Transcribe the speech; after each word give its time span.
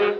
From 0.00 0.16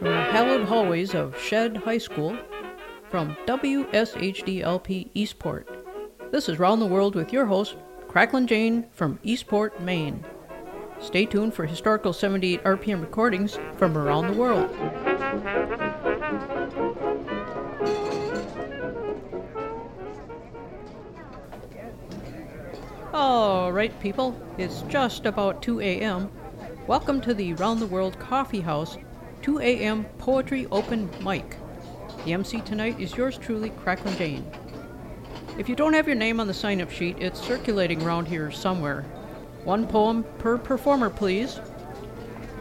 the 0.00 0.26
hallowed 0.32 0.64
hallways 0.64 1.14
of 1.14 1.40
Shead 1.40 1.76
High 1.76 1.98
School, 1.98 2.36
from 3.08 3.36
WSHDLP 3.46 5.10
Eastport, 5.14 5.68
this 6.32 6.48
is 6.48 6.58
Round 6.58 6.82
the 6.82 6.86
World 6.86 7.14
with 7.14 7.32
your 7.32 7.46
host, 7.46 7.76
Cracklin 8.08 8.46
Jane 8.46 8.86
from 8.90 9.20
Eastport, 9.22 9.80
Maine. 9.80 10.24
Stay 10.98 11.26
tuned 11.26 11.54
for 11.54 11.64
historical 11.64 12.12
78 12.12 12.64
RPM 12.64 13.00
recordings 13.00 13.56
from 13.76 13.96
around 13.96 14.26
the 14.26 14.32
world. 14.32 14.68
All 23.14 23.70
right, 23.70 23.96
people, 24.00 24.36
it's 24.58 24.82
just 24.82 25.24
about 25.24 25.62
2 25.62 25.80
a.m. 25.80 26.28
Welcome 26.90 27.20
to 27.20 27.34
the 27.34 27.54
Round 27.54 27.78
the 27.78 27.86
World 27.86 28.18
Coffee 28.18 28.62
House 28.62 28.98
2 29.42 29.60
a.m. 29.60 30.06
Poetry 30.18 30.66
Open 30.72 31.08
Mic. 31.22 31.56
The 32.24 32.32
MC 32.32 32.62
tonight 32.62 32.98
is 32.98 33.14
yours 33.14 33.38
truly, 33.38 33.70
Cracklin 33.70 34.18
Jane. 34.18 34.44
If 35.56 35.68
you 35.68 35.76
don't 35.76 35.92
have 35.92 36.08
your 36.08 36.16
name 36.16 36.40
on 36.40 36.48
the 36.48 36.52
sign 36.52 36.80
up 36.80 36.90
sheet, 36.90 37.16
it's 37.20 37.40
circulating 37.40 38.02
around 38.02 38.26
here 38.26 38.50
somewhere. 38.50 39.02
One 39.62 39.86
poem 39.86 40.24
per 40.38 40.58
performer, 40.58 41.10
please. 41.10 41.60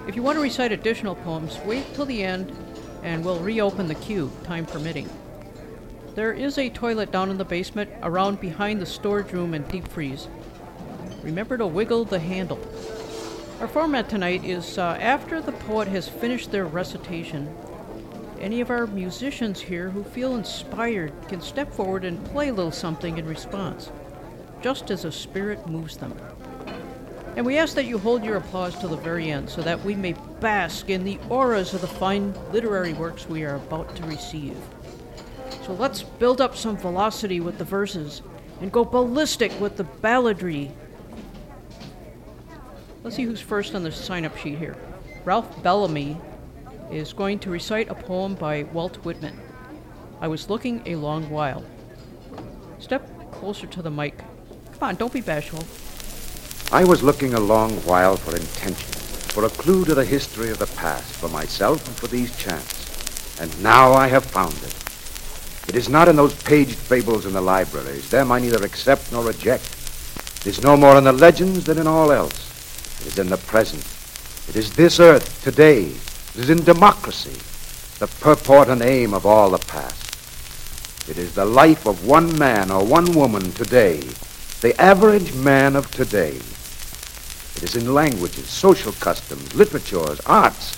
If 0.07 0.15
you 0.15 0.21
want 0.21 0.35
to 0.35 0.43
recite 0.43 0.71
additional 0.71 1.15
poems, 1.15 1.57
wait 1.65 1.91
till 1.95 2.05
the 2.05 2.23
end 2.23 2.55
and 3.01 3.25
we'll 3.25 3.39
reopen 3.39 3.87
the 3.87 3.95
queue, 3.95 4.31
time 4.43 4.67
permitting. 4.67 5.09
There 6.13 6.33
is 6.33 6.59
a 6.59 6.69
toilet 6.69 7.11
down 7.11 7.31
in 7.31 7.39
the 7.39 7.45
basement 7.45 7.89
around 8.03 8.39
behind 8.39 8.79
the 8.79 8.85
storage 8.85 9.33
room 9.33 9.55
and 9.55 9.67
deep 9.69 9.87
freeze. 9.87 10.27
Remember 11.23 11.57
to 11.57 11.65
wiggle 11.65 12.05
the 12.05 12.19
handle. 12.19 12.59
Our 13.59 13.67
format 13.67 14.07
tonight 14.07 14.45
is 14.45 14.77
uh, 14.77 14.97
after 15.01 15.41
the 15.41 15.51
poet 15.51 15.89
has 15.89 16.07
finished 16.07 16.49
their 16.49 16.65
recitation, 16.65 17.53
any 18.39 18.61
of 18.61 18.69
our 18.69 18.87
musicians 18.87 19.59
here 19.59 19.89
who 19.89 20.01
feel 20.01 20.37
inspired 20.37 21.11
can 21.27 21.41
step 21.41 21.73
forward 21.73 22.05
and 22.05 22.23
play 22.27 22.47
a 22.47 22.53
little 22.53 22.71
something 22.71 23.17
in 23.17 23.27
response, 23.27 23.91
just 24.61 24.91
as 24.91 25.03
a 25.03 25.11
spirit 25.11 25.67
moves 25.67 25.97
them. 25.97 26.17
And 27.35 27.45
we 27.45 27.57
ask 27.57 27.75
that 27.75 27.83
you 27.83 27.97
hold 27.97 28.23
your 28.23 28.37
applause 28.37 28.79
till 28.79 28.89
the 28.89 28.95
very 28.95 29.29
end 29.29 29.49
so 29.49 29.61
that 29.61 29.83
we 29.83 29.93
may 29.93 30.13
bask 30.39 30.89
in 30.89 31.03
the 31.03 31.19
auras 31.29 31.73
of 31.73 31.81
the 31.81 31.87
fine 31.87 32.33
literary 32.53 32.93
works 32.93 33.27
we 33.27 33.43
are 33.43 33.55
about 33.55 33.93
to 33.97 34.03
receive. 34.03 34.55
So 35.65 35.73
let's 35.73 36.01
build 36.01 36.39
up 36.39 36.55
some 36.55 36.77
velocity 36.77 37.41
with 37.41 37.57
the 37.57 37.65
verses 37.65 38.21
and 38.61 38.71
go 38.71 38.85
ballistic 38.85 39.51
with 39.59 39.75
the 39.75 39.83
balladry. 39.83 40.71
Let's 43.01 43.15
see 43.15 43.23
who's 43.23 43.39
first 43.39 43.75
on 43.75 43.83
the 43.83 43.91
sign 43.93 44.25
up 44.25 44.35
sheet 44.35 44.57
here. 44.57 44.75
Ralph 45.23 45.63
Bellamy 45.63 46.17
is 46.91 47.13
going 47.13 47.39
to 47.39 47.49
recite 47.49 47.89
a 47.89 47.95
poem 47.95 48.35
by 48.35 48.63
Walt 48.63 48.97
Whitman. 49.05 49.39
I 50.19 50.27
was 50.27 50.49
looking 50.49 50.81
a 50.85 50.95
long 50.95 51.29
while. 51.29 51.63
Step 52.79 53.09
closer 53.31 53.67
to 53.67 53.81
the 53.81 53.89
mic. 53.89 54.17
Come 54.17 54.89
on, 54.89 54.95
don't 54.95 55.13
be 55.13 55.21
bashful. 55.21 55.63
I 56.75 56.83
was 56.83 57.01
looking 57.01 57.35
a 57.35 57.39
long 57.39 57.71
while 57.85 58.17
for 58.17 58.35
intention, 58.35 58.75
for 59.31 59.45
a 59.45 59.49
clue 59.49 59.85
to 59.85 59.95
the 59.95 60.03
history 60.03 60.49
of 60.49 60.59
the 60.59 60.67
past, 60.67 61.15
for 61.15 61.29
myself 61.29 61.87
and 61.87 61.95
for 61.95 62.07
these 62.07 62.37
chants. 62.37 63.39
And 63.39 63.63
now 63.63 63.93
I 63.93 64.07
have 64.07 64.25
found 64.25 64.55
it. 64.55 64.75
It 65.69 65.75
is 65.77 65.87
not 65.87 66.09
in 66.09 66.17
those 66.17 66.43
paged 66.43 66.75
fables 66.75 67.25
in 67.25 67.31
the 67.31 67.39
libraries. 67.39 68.09
Them 68.09 68.29
I 68.29 68.39
neither 68.39 68.65
accept 68.65 69.13
nor 69.13 69.23
reject. 69.23 69.63
It 70.41 70.47
is 70.47 70.61
no 70.61 70.75
more 70.75 70.97
in 70.97 71.05
the 71.05 71.13
legends 71.13 71.63
than 71.63 71.77
in 71.77 71.87
all 71.87 72.11
else. 72.11 72.49
It 73.01 73.07
is 73.07 73.19
in 73.19 73.29
the 73.29 73.37
present. 73.37 73.85
It 74.49 74.55
is 74.55 74.73
this 74.73 74.99
earth, 74.99 75.43
today. 75.43 75.83
It 75.83 76.35
is 76.35 76.49
in 76.49 76.63
democracy, 76.63 77.37
the 77.99 78.07
purport 78.21 78.67
and 78.67 78.81
aim 78.81 79.13
of 79.13 79.25
all 79.25 79.49
the 79.49 79.57
past. 79.57 81.09
It 81.09 81.17
is 81.17 81.33
the 81.33 81.45
life 81.45 81.85
of 81.85 82.05
one 82.05 82.37
man 82.37 82.69
or 82.69 82.85
one 82.85 83.13
woman 83.13 83.51
today, 83.53 83.99
the 84.61 84.79
average 84.79 85.33
man 85.33 85.75
of 85.75 85.89
today. 85.91 86.35
It 87.55 87.63
is 87.63 87.75
in 87.75 87.93
languages, 87.93 88.47
social 88.47 88.91
customs, 88.93 89.55
literatures, 89.55 90.19
arts. 90.21 90.75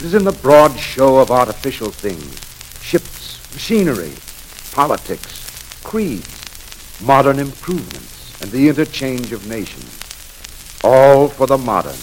It 0.00 0.06
is 0.06 0.14
in 0.14 0.24
the 0.24 0.32
broad 0.32 0.78
show 0.78 1.18
of 1.18 1.30
artificial 1.30 1.90
things, 1.90 2.40
ships, 2.82 3.38
machinery, 3.52 4.14
politics, 4.72 5.80
creeds, 5.84 7.02
modern 7.02 7.38
improvements, 7.38 8.40
and 8.40 8.50
the 8.50 8.68
interchange 8.68 9.32
of 9.32 9.46
nations. 9.46 9.97
All 10.84 11.28
for 11.28 11.46
the 11.46 11.58
modern, 11.58 11.98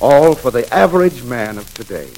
all 0.00 0.34
for 0.34 0.50
the 0.50 0.72
average 0.72 1.22
man 1.22 1.58
of 1.58 1.72
today. 1.74 2.10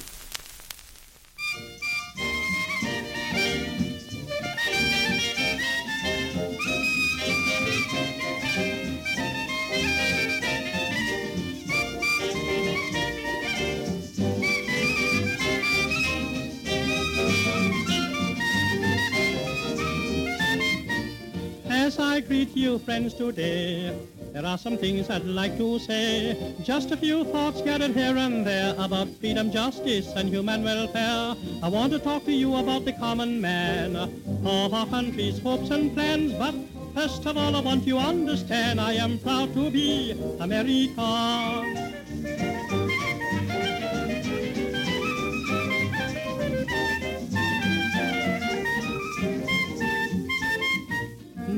Greet 22.30 22.56
you, 22.56 22.78
friends, 22.78 23.12
today, 23.12 23.92
there 24.32 24.46
are 24.46 24.56
some 24.56 24.76
things 24.76 25.10
I'd 25.10 25.24
like 25.24 25.58
to 25.58 25.80
say. 25.80 26.54
Just 26.62 26.92
a 26.92 26.96
few 26.96 27.24
thoughts 27.24 27.58
scattered 27.58 27.90
here 27.90 28.16
and 28.16 28.46
there 28.46 28.72
about 28.78 29.08
freedom, 29.18 29.50
justice, 29.50 30.12
and 30.14 30.28
human 30.28 30.62
welfare. 30.62 31.34
I 31.60 31.68
want 31.68 31.92
to 31.92 31.98
talk 31.98 32.24
to 32.26 32.32
you 32.32 32.54
about 32.54 32.84
the 32.84 32.92
common 32.92 33.40
man, 33.40 33.96
of 33.96 34.72
our 34.72 34.86
country's 34.86 35.40
hopes 35.40 35.70
and 35.70 35.92
plans. 35.92 36.32
But 36.34 36.54
first 36.94 37.26
of 37.26 37.36
all, 37.36 37.56
I 37.56 37.60
want 37.62 37.84
you 37.84 37.94
to 37.94 38.00
understand 38.00 38.80
I 38.80 38.92
am 38.92 39.18
proud 39.18 39.52
to 39.54 39.68
be 39.68 40.12
American. 40.38 41.89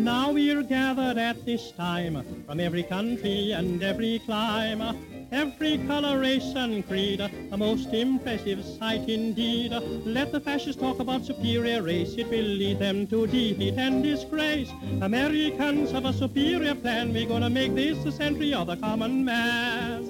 Now 0.02 0.32
we're 0.32 0.64
gathered 0.64 1.16
at 1.16 1.46
this 1.46 1.70
time 1.70 2.24
from 2.44 2.58
every 2.58 2.82
country 2.82 3.52
and 3.52 3.80
every 3.84 4.18
clime, 4.18 4.82
every 5.30 5.78
color, 5.86 6.18
race, 6.18 6.52
and 6.56 6.84
creed, 6.88 7.20
a 7.20 7.56
most 7.56 7.94
impressive 7.94 8.64
sight 8.64 9.08
indeed. 9.08 9.70
Let 10.04 10.32
the 10.32 10.40
fascists 10.40 10.82
talk 10.82 10.98
about 10.98 11.24
superior 11.24 11.82
race, 11.82 12.14
it 12.18 12.28
will 12.28 12.52
lead 12.62 12.80
them 12.80 13.06
to 13.06 13.28
defeat 13.28 13.74
and 13.78 14.02
disgrace. 14.02 14.72
Americans 15.02 15.92
have 15.92 16.04
a 16.04 16.12
superior 16.12 16.74
plan, 16.74 17.12
we're 17.12 17.28
gonna 17.28 17.48
make 17.48 17.76
this 17.76 18.02
the 18.02 18.10
century 18.10 18.52
of 18.54 18.66
the 18.66 18.76
common 18.78 19.24
man. 19.24 20.08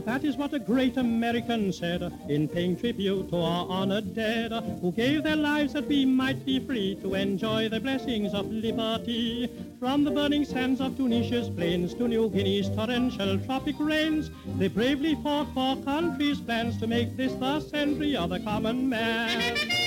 That 0.00 0.24
is 0.24 0.36
what 0.36 0.52
a 0.52 0.58
great 0.58 0.96
American 0.96 1.72
said 1.72 2.12
in 2.28 2.48
paying 2.48 2.76
tribute 2.76 3.28
to 3.30 3.36
our 3.36 3.66
honored 3.68 4.14
dead 4.14 4.52
who 4.80 4.90
gave 4.90 5.22
their 5.22 5.36
lives 5.36 5.72
that 5.74 5.86
we 5.86 6.04
might 6.04 6.44
be 6.44 6.58
free 6.58 6.96
to 6.96 7.14
enjoy 7.14 7.68
the 7.68 7.80
blessings 7.80 8.34
of 8.34 8.50
liberty. 8.50 9.48
From 9.78 10.04
the 10.04 10.10
burning 10.10 10.44
sands 10.44 10.80
of 10.80 10.96
Tunisia's 10.96 11.48
plains 11.48 11.94
to 11.94 12.08
New 12.08 12.28
Guinea's 12.28 12.68
torrential 12.70 13.38
tropic 13.40 13.76
rains, 13.78 14.30
they 14.58 14.68
bravely 14.68 15.14
fought 15.22 15.52
for 15.54 15.76
country's 15.84 16.40
plans 16.40 16.78
to 16.78 16.86
make 16.86 17.16
this 17.16 17.34
the 17.34 17.60
century 17.60 18.16
of 18.16 18.30
the 18.30 18.40
common 18.40 18.88
man. 18.88 19.83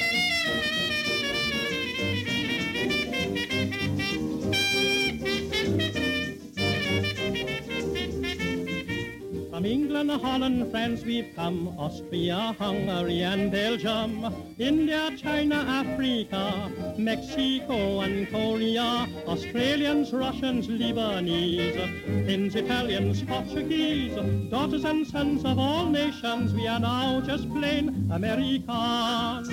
England, 9.87 10.11
Holland, 10.21 10.69
France 10.69 11.01
we've 11.05 11.33
come, 11.33 11.69
Austria, 11.79 12.53
Hungary 12.59 13.21
and 13.21 13.49
Belgium, 13.49 14.35
India, 14.59 15.11
China, 15.15 15.55
Africa, 15.55 16.69
Mexico 16.97 18.01
and 18.01 18.29
Korea, 18.29 19.07
Australians, 19.25 20.11
Russians, 20.11 20.67
Lebanese, 20.67 22.25
Finns, 22.25 22.55
Italians, 22.55 23.23
Portuguese, 23.23 24.13
daughters 24.49 24.83
and 24.83 25.07
sons 25.07 25.45
of 25.45 25.57
all 25.57 25.85
nations, 25.85 26.53
we 26.53 26.67
are 26.67 26.81
now 26.81 27.21
just 27.21 27.49
plain 27.49 28.11
Americans. 28.11 29.47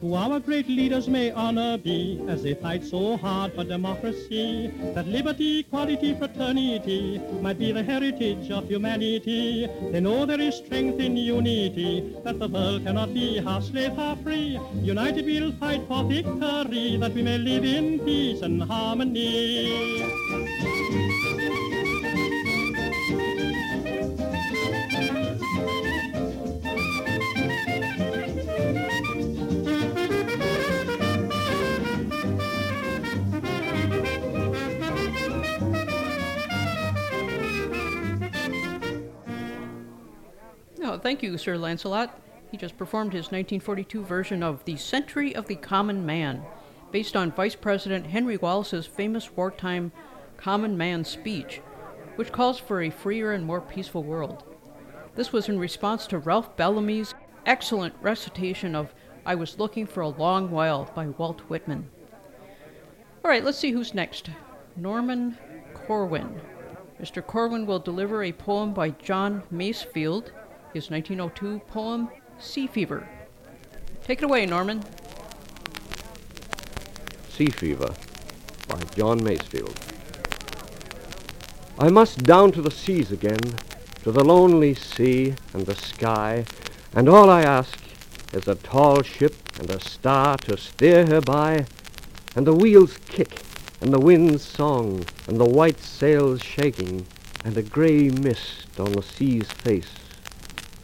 Who 0.00 0.14
our 0.14 0.40
great 0.40 0.68
leaders 0.68 1.08
may 1.08 1.30
honor 1.30 1.78
be, 1.78 2.22
as 2.28 2.42
they 2.42 2.54
fight 2.54 2.84
so 2.84 3.16
hard 3.16 3.54
for 3.54 3.64
democracy, 3.64 4.72
that 4.94 5.06
liberty, 5.06 5.60
equality, 5.60 6.14
fraternity 6.14 7.20
might 7.40 7.58
be 7.58 7.72
the 7.72 7.82
heritage 7.82 8.50
of 8.50 8.68
humanity. 8.68 9.66
They 9.92 10.00
know 10.00 10.26
there 10.26 10.40
is 10.40 10.56
strength 10.56 11.00
in 11.00 11.16
unity, 11.16 12.14
that 12.24 12.38
the 12.38 12.48
world 12.48 12.84
cannot 12.84 13.14
be 13.14 13.38
half 13.38 13.64
slave, 13.64 13.92
half 13.92 14.22
free. 14.22 14.58
United 14.82 15.24
we'll 15.24 15.52
fight 15.52 15.86
for 15.88 16.04
victory, 16.04 16.96
that 16.96 17.12
we 17.14 17.22
may 17.22 17.38
live 17.38 17.64
in 17.64 17.98
peace 18.00 18.42
and 18.42 18.62
harmony. 18.62 20.25
Thank 41.06 41.22
you, 41.22 41.38
Sir 41.38 41.56
Lancelot. 41.56 42.20
He 42.50 42.56
just 42.56 42.76
performed 42.76 43.12
his 43.12 43.26
1942 43.26 44.02
version 44.02 44.42
of 44.42 44.64
The 44.64 44.76
Century 44.76 45.36
of 45.36 45.46
the 45.46 45.54
Common 45.54 46.04
Man, 46.04 46.42
based 46.90 47.14
on 47.14 47.30
Vice 47.30 47.54
President 47.54 48.08
Henry 48.08 48.36
Wallace's 48.36 48.86
famous 48.86 49.30
wartime 49.36 49.92
Common 50.36 50.76
Man 50.76 51.04
speech, 51.04 51.60
which 52.16 52.32
calls 52.32 52.58
for 52.58 52.82
a 52.82 52.90
freer 52.90 53.30
and 53.30 53.44
more 53.44 53.60
peaceful 53.60 54.02
world. 54.02 54.42
This 55.14 55.32
was 55.32 55.48
in 55.48 55.60
response 55.60 56.08
to 56.08 56.18
Ralph 56.18 56.56
Bellamy's 56.56 57.14
excellent 57.46 57.94
recitation 58.02 58.74
of 58.74 58.92
I 59.24 59.36
Was 59.36 59.60
Looking 59.60 59.86
for 59.86 60.00
a 60.00 60.08
Long 60.08 60.50
While 60.50 60.90
by 60.92 61.06
Walt 61.06 61.42
Whitman. 61.42 61.88
All 63.24 63.30
right, 63.30 63.44
let's 63.44 63.58
see 63.58 63.70
who's 63.70 63.94
next. 63.94 64.30
Norman 64.74 65.38
Corwin. 65.72 66.40
Mr. 67.00 67.24
Corwin 67.24 67.64
will 67.64 67.78
deliver 67.78 68.24
a 68.24 68.32
poem 68.32 68.74
by 68.74 68.90
John 68.90 69.44
Masefield, 69.52 70.32
his 70.76 70.90
1902 70.90 71.58
poem 71.68 72.06
Sea 72.38 72.66
Fever. 72.66 73.08
Take 74.04 74.18
it 74.18 74.26
away, 74.26 74.44
Norman. 74.44 74.82
Sea 77.30 77.46
Fever 77.46 77.94
by 78.68 78.78
John 78.94 79.20
Masefield. 79.20 79.74
I 81.78 81.88
must 81.88 82.24
down 82.24 82.52
to 82.52 82.60
the 82.60 82.70
seas 82.70 83.10
again, 83.10 83.40
to 84.02 84.12
the 84.12 84.22
lonely 84.22 84.74
sea 84.74 85.34
and 85.54 85.64
the 85.64 85.74
sky, 85.74 86.44
and 86.94 87.08
all 87.08 87.30
I 87.30 87.40
ask 87.40 87.78
is 88.34 88.46
a 88.46 88.54
tall 88.56 89.00
ship 89.00 89.34
and 89.58 89.70
a 89.70 89.80
star 89.80 90.36
to 90.38 90.58
steer 90.58 91.06
her 91.06 91.22
by, 91.22 91.64
and 92.34 92.46
the 92.46 92.54
wheels 92.54 92.98
kick, 93.08 93.40
and 93.80 93.94
the 93.94 94.00
wind's 94.00 94.44
song, 94.44 95.06
and 95.26 95.40
the 95.40 95.48
white 95.48 95.80
sails 95.80 96.42
shaking, 96.42 97.06
and 97.46 97.56
a 97.56 97.62
grey 97.62 98.10
mist 98.10 98.78
on 98.78 98.92
the 98.92 99.02
sea's 99.02 99.50
face, 99.50 100.05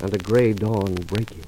and 0.02 0.12
a 0.12 0.18
grey 0.18 0.52
dawn 0.52 0.94
breaking. 1.06 1.44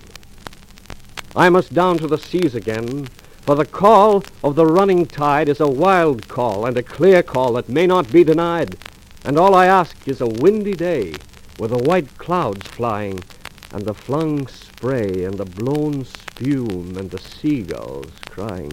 I 1.36 1.50
must 1.50 1.74
down 1.74 1.98
to 1.98 2.06
the 2.06 2.16
seas 2.16 2.54
again, 2.54 3.08
for 3.42 3.56
the 3.56 3.66
call 3.66 4.24
of 4.42 4.54
the 4.54 4.64
running 4.64 5.04
tide 5.04 5.48
is 5.50 5.60
a 5.60 5.68
wild 5.68 6.28
call 6.28 6.64
and 6.64 6.78
a 6.78 6.82
clear 6.82 7.22
call 7.22 7.52
that 7.54 7.68
may 7.68 7.86
not 7.86 8.10
be 8.10 8.24
denied. 8.24 8.78
And 9.24 9.36
all 9.36 9.54
I 9.54 9.66
ask 9.66 10.08
is 10.08 10.20
a 10.20 10.26
windy 10.26 10.74
day, 10.74 11.14
with 11.58 11.70
the 11.72 11.78
white 11.78 12.16
clouds 12.16 12.66
flying, 12.68 13.22
and 13.72 13.84
the 13.84 13.94
flung 13.94 14.46
spray, 14.46 15.24
and 15.24 15.36
the 15.36 15.44
blown 15.44 16.04
spume, 16.04 16.96
and 16.96 17.10
the 17.10 17.18
seagulls 17.18 18.12
crying. 18.30 18.72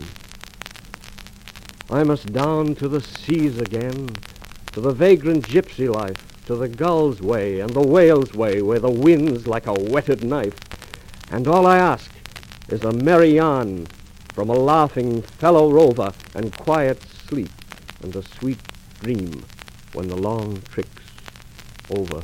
I 1.89 2.03
must 2.03 2.31
down 2.31 2.75
to 2.75 2.87
the 2.87 3.01
seas 3.01 3.59
again, 3.59 4.09
to 4.73 4.79
the 4.79 4.93
vagrant 4.93 5.47
gypsy 5.47 5.93
life, 5.93 6.30
to 6.51 6.57
the 6.57 6.67
gull's 6.67 7.21
way 7.21 7.61
and 7.61 7.69
the 7.69 7.87
whale's 7.87 8.33
way, 8.33 8.61
where 8.61 8.79
the 8.79 8.91
wind's 8.91 9.47
like 9.47 9.67
a 9.67 9.73
whetted 9.73 10.21
knife. 10.21 10.57
And 11.31 11.47
all 11.47 11.65
I 11.65 11.77
ask 11.77 12.11
is 12.67 12.83
a 12.83 12.91
merry 12.91 13.35
yarn 13.35 13.87
from 14.33 14.49
a 14.49 14.53
laughing 14.53 15.21
fellow 15.21 15.71
rover 15.71 16.11
and 16.35 16.51
quiet 16.57 17.01
sleep 17.03 17.51
and 18.03 18.13
a 18.17 18.21
sweet 18.21 18.59
dream 18.99 19.45
when 19.93 20.09
the 20.09 20.17
long 20.17 20.61
trick's 20.63 20.89
over. 21.89 22.21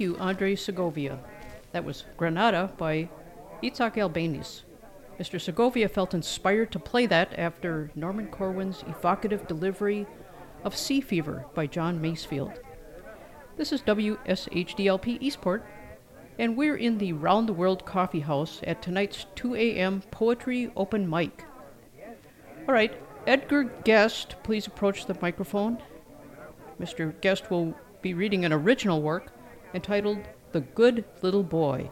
Thank 0.00 0.16
you, 0.16 0.18
Andre 0.18 0.54
Segovia. 0.54 1.18
That 1.72 1.84
was 1.84 2.06
Granada 2.16 2.72
by 2.78 3.10
Isaac 3.62 3.96
Albeniz. 3.96 4.62
Mr. 5.18 5.38
Segovia 5.38 5.90
felt 5.90 6.14
inspired 6.14 6.72
to 6.72 6.78
play 6.78 7.04
that 7.04 7.38
after 7.38 7.90
Norman 7.94 8.28
Corwin's 8.28 8.82
evocative 8.88 9.46
delivery 9.46 10.06
of 10.64 10.74
Sea 10.74 11.02
Fever 11.02 11.44
by 11.52 11.66
John 11.66 12.00
Masefield. 12.00 12.56
This 13.58 13.72
is 13.72 13.82
WSHDLP 13.82 15.18
Eastport, 15.20 15.66
and 16.38 16.56
we're 16.56 16.76
in 16.76 16.96
the 16.96 17.12
Round 17.12 17.46
the 17.46 17.52
World 17.52 17.84
Coffee 17.84 18.20
House 18.20 18.62
at 18.62 18.80
tonight's 18.80 19.26
2 19.34 19.54
a.m. 19.54 20.02
Poetry 20.10 20.72
Open 20.76 21.10
Mic. 21.10 21.44
All 22.66 22.72
right, 22.72 22.94
Edgar 23.26 23.64
Guest, 23.64 24.36
please 24.44 24.66
approach 24.66 25.04
the 25.04 25.18
microphone. 25.20 25.76
Mr. 26.80 27.20
Guest 27.20 27.50
will 27.50 27.74
be 28.00 28.14
reading 28.14 28.46
an 28.46 28.52
original 28.54 29.02
work 29.02 29.30
entitled 29.74 30.18
The 30.52 30.60
Good 30.60 31.04
Little 31.22 31.42
Boy. 31.42 31.90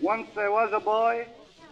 Once 0.00 0.28
there 0.34 0.50
was 0.50 0.72
a 0.72 0.80
boy 0.80 1.26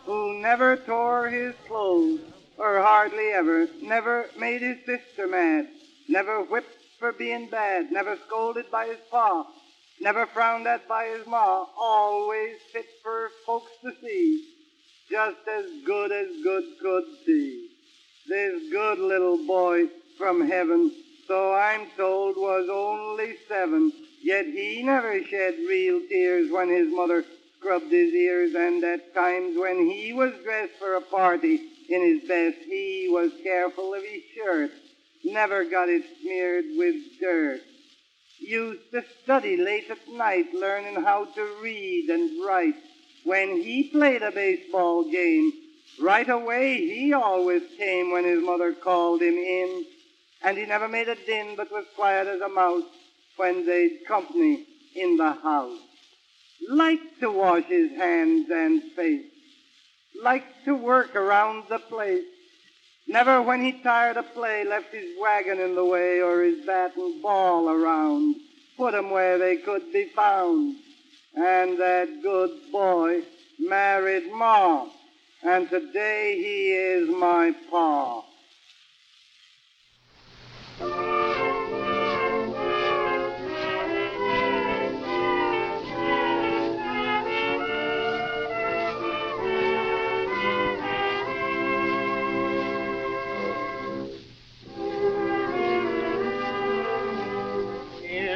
who 0.05 0.41
never 0.41 0.77
tore 0.77 1.29
his 1.29 1.55
clothes, 1.67 2.21
or 2.59 2.81
hardly 2.81 3.29
ever, 3.33 3.67
never 3.83 4.27
made 4.39 4.63
his 4.63 4.79
sister 4.87 5.27
mad, 5.27 5.69
never 6.09 6.43
whipped 6.43 6.77
for 6.99 7.13
being 7.13 7.49
bad, 7.49 7.91
never 7.91 8.17
scolded 8.27 8.71
by 8.71 8.87
his 8.87 8.99
pa, 9.11 9.47
never 10.01 10.27
frowned 10.27 10.67
at 10.67 10.87
by 10.89 11.07
his 11.07 11.27
ma, 11.27 11.67
always 11.77 12.57
fit 12.73 12.87
for 13.03 13.31
folks 13.45 13.73
to 13.83 13.93
see, 14.01 14.49
just 15.11 15.37
as 15.49 15.67
good 15.85 16.13
as 16.13 16.29
good 16.43 16.65
could 16.81 17.05
be. 17.27 17.69
This 18.29 18.71
good 18.71 18.99
little 18.99 19.45
boy 19.47 19.87
from 20.17 20.49
heaven 20.49 20.93
so 21.33 21.55
I'm 21.55 21.87
told 21.97 22.37
was 22.37 22.69
only 22.71 23.37
seven. 23.49 23.91
Yet 24.23 24.45
he 24.45 24.83
never 24.83 25.25
shed 25.25 25.55
real 25.67 26.03
tears 26.07 26.53
when 26.53 26.69
his 26.69 26.93
mother 26.93 27.25
scrubbed 27.57 27.91
his 27.91 28.13
ears, 28.13 28.55
and 28.55 28.85
at 28.85 29.15
times 29.15 29.57
when 29.57 29.79
he 29.79 30.13
was 30.13 30.35
dressed 30.45 30.75
for 30.79 30.97
a 30.97 31.01
party 31.01 31.59
in 31.89 32.03
his 32.03 32.29
best, 32.29 32.59
he 32.59 33.09
was 33.11 33.33
careful 33.43 33.95
of 33.95 34.03
his 34.03 34.23
shirt, 34.35 34.73
never 35.25 35.65
got 35.65 35.89
it 35.89 36.05
smeared 36.21 36.67
with 36.77 36.97
dirt. 37.19 37.63
Used 38.39 38.91
to 38.91 39.03
study 39.23 39.57
late 39.57 39.89
at 39.89 40.07
night, 40.13 40.53
learning 40.53 41.03
how 41.03 41.25
to 41.25 41.57
read 41.63 42.11
and 42.11 42.45
write. 42.45 42.77
When 43.25 43.57
he 43.57 43.85
played 43.85 44.21
a 44.21 44.33
baseball 44.33 45.11
game, 45.11 45.51
right 45.99 46.29
away 46.29 46.77
he 46.77 47.15
always 47.15 47.63
came 47.79 48.13
when 48.13 48.25
his 48.25 48.45
mother 48.45 48.75
called 48.75 49.23
him 49.23 49.33
in 49.33 49.87
and 50.45 50.59
he 50.59 50.67
never 50.67 50.89
made 50.89 51.09
a 51.09 51.15
din 51.15 51.55
but 51.57 51.71
was 51.71 51.85
quiet 51.95 52.27
as 52.27 52.41
a 52.41 52.49
mouse 52.49 52.85
when 53.37 53.67
they'd 53.67 54.01
company 54.07 54.67
in 54.95 55.17
the 55.17 55.33
house. 55.33 55.79
Liked 56.69 57.21
to 57.21 57.31
wash 57.31 57.65
his 57.65 57.91
hands 57.93 58.49
and 58.51 58.83
face, 58.93 59.27
liked 60.23 60.65
to 60.65 60.75
work 60.75 61.17
around 61.17 61.65
the 61.69 61.79
place. 61.79 62.25
Never 63.09 63.43
when 63.43 63.65
he 63.65 63.73
tired 63.73 64.17
of 64.17 64.33
play 64.33 64.65
left 64.65 64.93
his 64.93 65.19
wagon 65.21 65.59
in 65.59 65.75
the 65.75 65.85
way 65.85 66.23
or 66.23 66.43
his 66.43 66.65
bat 66.65 66.97
and 66.97 67.21
ball 67.21 67.69
around. 67.69 68.37
Put 68.77 68.95
'em 68.95 69.11
where 69.11 69.39
they 69.39 69.57
could 69.57 69.93
be 69.93 70.05
found. 70.05 70.77
And 71.35 71.79
that 71.79 72.23
good 72.23 72.71
boy 72.71 73.23
married 73.59 74.31
Ma, 74.33 74.87
and 75.43 75.69
today 75.69 76.37
he 76.37 76.73
is 76.73 77.09
my 77.09 77.55
pa. 77.71 78.23
In 80.81 80.87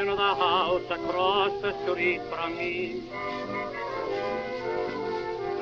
the 0.07 0.17
house 0.17 0.83
across 0.91 1.53
the 1.63 1.73
street 1.85 2.21
from 2.29 2.59
me 2.59 3.03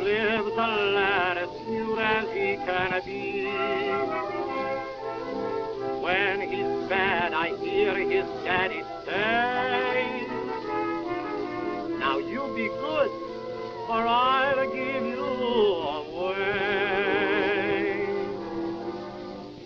lives 0.03 0.53
a 0.57 0.93
lad 0.93 1.39
as 1.39 1.49
pure 1.67 2.01
as 2.01 2.29
he 2.31 2.57
can 2.67 3.01
be. 3.07 4.64
When 6.25 6.41
he's 6.41 6.89
bad, 6.89 7.35
I 7.35 7.55
hear 7.57 7.95
his 7.95 8.25
daddy 8.45 8.83
say, 9.05 10.27
Now 11.99 12.17
you 12.17 12.51
be 12.57 12.69
good, 12.69 13.11
for 13.87 13.93
I'll 13.93 14.65
give 14.73 15.05
you 15.05 15.23
away. 16.01 18.07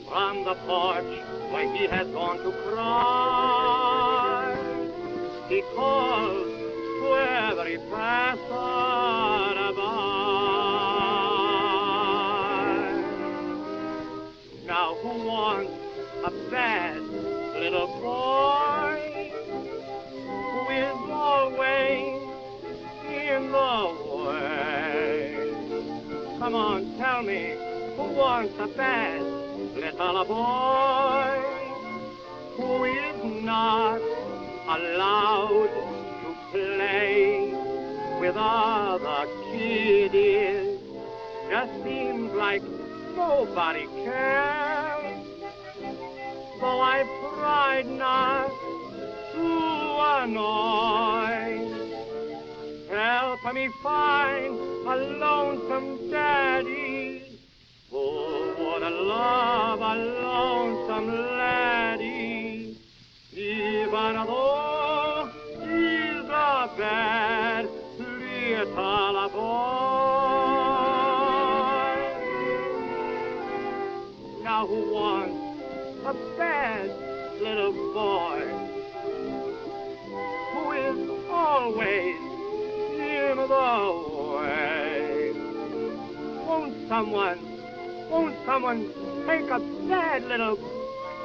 From 0.08 0.42
the 0.42 0.54
porch 0.66 1.20
where 1.52 1.72
he 1.76 1.86
has 1.86 2.08
gone 2.08 2.38
to 2.38 2.50
cry, 2.50 4.56
he 5.48 5.62
calls 5.76 6.48
to 7.00 7.14
every 7.14 7.78
passerby. 7.88 9.17
A 16.24 16.30
bad 16.50 17.00
little 17.00 17.86
boy 18.00 19.30
who 20.52 20.68
is 20.70 21.10
always 21.10 22.22
in 23.08 23.52
the 23.52 23.94
way? 24.26 25.54
Come 26.38 26.54
on, 26.54 26.96
tell 26.98 27.22
me, 27.22 27.54
who 27.96 28.02
wants 28.02 28.54
a 28.58 28.66
bad 28.66 29.22
little 29.22 30.24
boy 30.24 31.42
who 32.56 32.84
is 32.84 33.44
not 33.44 34.00
allowed 34.68 35.70
to 36.22 36.36
play 36.50 37.54
with 38.20 38.34
other 38.36 39.28
kiddies? 39.52 40.80
Just 41.48 41.82
seems 41.84 42.32
like 42.32 42.62
nobody 43.14 43.86
cares. 44.04 44.67
Though 46.60 46.80
I 46.80 47.04
tried 47.36 47.86
not 47.86 48.50
to 49.32 49.46
annoy, 50.24 51.68
help 52.90 53.44
help 53.44 53.54
me 53.54 53.68
find 53.80 54.56
a 54.86 54.96
lonesome 55.20 56.10
daddy. 56.10 57.38
Oh, 57.92 58.54
what 58.58 58.82
a 58.82 58.90
love 58.90 59.80
a 59.80 59.94
lonesome 60.24 61.06
laddie. 61.06 62.76
Even 63.32 64.16
though 64.26 65.30
he's 65.60 66.26
a 66.26 66.70
bad 66.76 67.68
little 68.00 69.07
always 81.68 82.16
in 82.98 83.36
the 83.36 83.44
way? 84.36 85.32
Won't 86.46 86.88
someone, 86.88 87.38
won't 88.10 88.36
someone 88.46 88.90
take 89.26 89.50
a 89.50 89.60
bad 89.86 90.24
little 90.24 90.56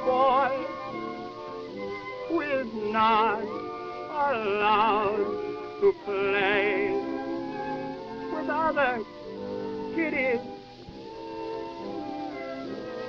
boy 0.03 0.51
who 2.27 2.41
is 2.41 2.67
not 2.91 3.41
allowed 3.41 5.25
to 5.79 5.93
play 6.03 6.91
with 8.33 8.49
other 8.49 8.99
kiddies. 9.95 10.41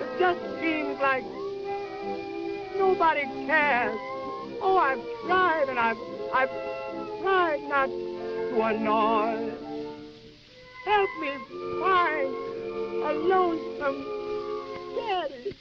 It 0.01 0.19
just 0.21 0.41
seems 0.61 1.01
like 1.01 1.25
nobody 2.79 3.23
cares. 3.47 3.99
Oh, 4.63 4.79
I've 4.79 5.03
tried 5.27 5.69
and 5.69 5.79
I've 5.81 5.99
I've 6.33 6.74
tried 7.25 7.63
not 7.71 7.89
to 7.89 8.63
annoy. 8.69 9.51
Help 10.85 11.11
me 11.23 11.33
find 11.81 12.35
a 13.03 13.13
lonesome 13.33 14.01
daddy 14.95 15.55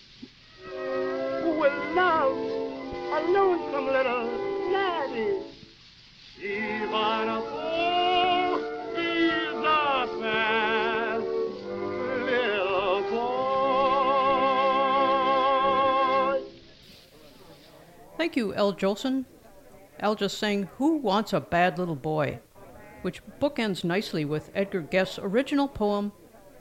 who 1.42 1.50
will 1.62 1.80
love 1.96 2.38
a 3.16 3.20
lonesome 3.32 3.88
little 3.88 4.26
laddie. 4.74 5.40
Though 6.42 7.40
he's 8.98 9.64
a 9.64 9.78
little 12.26 13.02
boy. 13.10 13.64
Thank 18.18 18.36
you, 18.36 18.54
Al 18.54 18.74
Jolson. 18.74 19.26
Al 20.04 20.16
just 20.16 20.38
sang 20.38 20.70
Who 20.80 20.98
Wants 20.98 21.32
a 21.32 21.40
Bad 21.40 21.80
Little 21.80 21.96
Boy, 21.96 22.40
which 23.04 23.22
bookends 23.40 23.86
nicely 23.86 24.26
with 24.26 24.52
Edgar 24.54 24.82
Guest's 24.82 25.18
original 25.18 25.66
poem, 25.66 26.12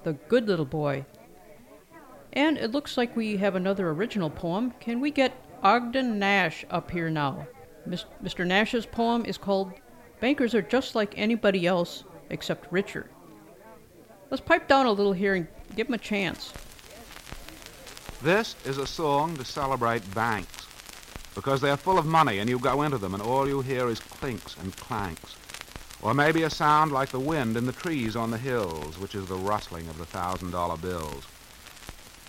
The 0.05 0.13
Good 0.13 0.47
Little 0.47 0.65
Boy. 0.65 1.05
And 2.35 2.57
it 2.57 2.71
looks 2.71 2.97
like 2.97 3.17
we 3.17 3.37
have 3.39 3.57
another 3.57 3.91
original 3.91 4.31
poem. 4.31 4.73
Can 4.79 5.01
we 5.01 5.11
get 5.11 5.35
Ogden 5.61 6.21
Nash 6.21 6.65
up 6.71 6.93
here 6.93 7.11
now? 7.11 7.49
Mr. 7.89 8.47
Nash's 8.47 8.87
poem 8.87 9.25
is 9.27 9.39
called 9.39 9.73
Bankers 10.21 10.55
Are 10.55 10.63
Just 10.63 10.95
Like 10.95 11.19
Anybody 11.19 11.67
Else 11.67 12.05
Except 12.31 12.71
Richer. 12.71 13.11
Let's 14.31 14.41
pipe 14.41 14.69
down 14.69 14.87
a 14.87 14.93
little 14.93 15.13
here 15.13 15.35
and 15.35 15.49
give 15.75 15.89
him 15.89 15.95
a 15.95 15.99
chance. 15.99 16.53
This 18.23 18.55
is 18.65 18.79
a 18.79 18.87
song 18.87 19.37
to 19.37 19.45
celebrate 19.45 20.15
banks 20.15 20.62
because 21.35 21.61
they're 21.61 21.77
full 21.77 21.99
of 21.99 22.07
money 22.07 22.39
and 22.39 22.49
you 22.49 22.59
go 22.59 22.83
into 22.83 22.99
them 22.99 23.15
and 23.15 23.23
all 23.23 23.49
you 23.49 23.61
hear 23.61 23.89
is 23.89 24.01
clinks 24.01 24.57
and 24.61 24.77
clanks. 24.77 25.37
Or 26.03 26.15
maybe 26.15 26.43
a 26.43 26.51
sound 26.51 26.93
like 26.93 27.11
the 27.11 27.21
wind 27.21 27.57
in 27.57 27.67
the 27.67 27.73
trees 27.73 28.17
on 28.17 28.31
the 28.31 28.39
hills, 28.39 28.99
which 28.99 29.15
is 29.15 29.27
the 29.27 29.37
rustling 29.37 29.89
of 29.89 29.99
the 29.99 30.05
thousand 30.05 30.51
dollar 30.51 30.77
bills. 30.77 31.27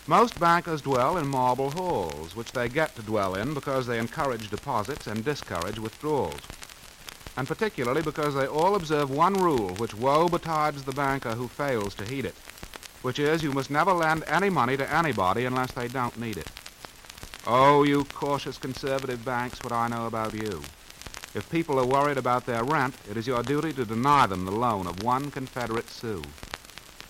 Most 0.06 0.39
bankers 0.39 0.82
dwell 0.82 1.18
in 1.18 1.28
marble 1.28 1.72
halls, 1.72 2.36
which 2.36 2.52
they 2.52 2.68
get 2.70 2.96
to 2.96 3.02
dwell 3.02 3.36
in 3.36 3.54
because 3.54 3.88
they 3.88 3.98
encourage 3.98 4.50
deposits 4.50 5.08
and 5.08 5.24
discourage 5.24 5.80
withdrawals. 5.80 6.42
And 7.36 7.48
particularly 7.48 8.02
because 8.02 8.36
they 8.36 8.46
all 8.46 8.76
observe 8.76 9.10
one 9.10 9.34
rule 9.34 9.70
which 9.76 9.96
woe 9.96 10.28
betides 10.28 10.84
the 10.84 10.92
banker 10.92 11.32
who 11.32 11.48
fails 11.48 11.96
to 11.96 12.06
heed 12.06 12.26
it, 12.26 12.36
which 13.02 13.18
is 13.18 13.42
you 13.42 13.54
must 13.54 13.72
never 13.72 13.92
lend 13.92 14.24
any 14.28 14.50
money 14.50 14.78
to 14.78 14.94
anybody 14.94 15.46
unless 15.46 15.72
they 15.72 15.88
don't 15.88 16.20
need 16.20 16.38
it. 16.38 16.52
Oh, 17.45 17.84
you 17.84 18.06
cautious 18.06 18.58
conservative 18.58 19.25
banks, 19.25 19.62
what 19.62 19.73
I 19.73 19.89
know 19.89 20.08
about 20.08 20.34
you. 20.34 20.62
If 21.36 21.49
people 21.51 21.77
are 21.77 21.86
worried 21.86 22.17
about 22.17 22.45
their 22.45 22.63
rent, 22.63 22.95
it 23.12 23.17
is 23.17 23.27
your 23.27 23.43
duty 23.43 23.73
to 23.73 23.84
deny 23.84 24.27
them 24.27 24.45
the 24.45 24.51
loan 24.51 24.88
of 24.88 25.03
one 25.03 25.29
Confederate 25.29 25.89
sou. 25.89 26.21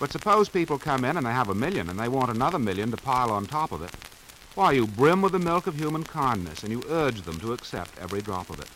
But 0.00 0.10
suppose 0.10 0.48
people 0.48 0.76
come 0.76 1.04
in 1.04 1.16
and 1.16 1.24
they 1.24 1.30
have 1.30 1.50
a 1.50 1.54
million 1.54 1.88
and 1.88 2.00
they 2.00 2.08
want 2.08 2.32
another 2.32 2.58
million 2.58 2.90
to 2.90 2.96
pile 2.96 3.30
on 3.30 3.46
top 3.46 3.70
of 3.70 3.82
it. 3.82 3.92
Why, 4.56 4.72
you 4.72 4.88
brim 4.88 5.22
with 5.22 5.30
the 5.30 5.38
milk 5.38 5.68
of 5.68 5.76
human 5.76 6.02
kindness 6.02 6.64
and 6.64 6.72
you 6.72 6.82
urge 6.90 7.22
them 7.22 7.38
to 7.38 7.52
accept 7.52 7.96
every 8.00 8.20
drop 8.20 8.50
of 8.50 8.58
it. 8.58 8.70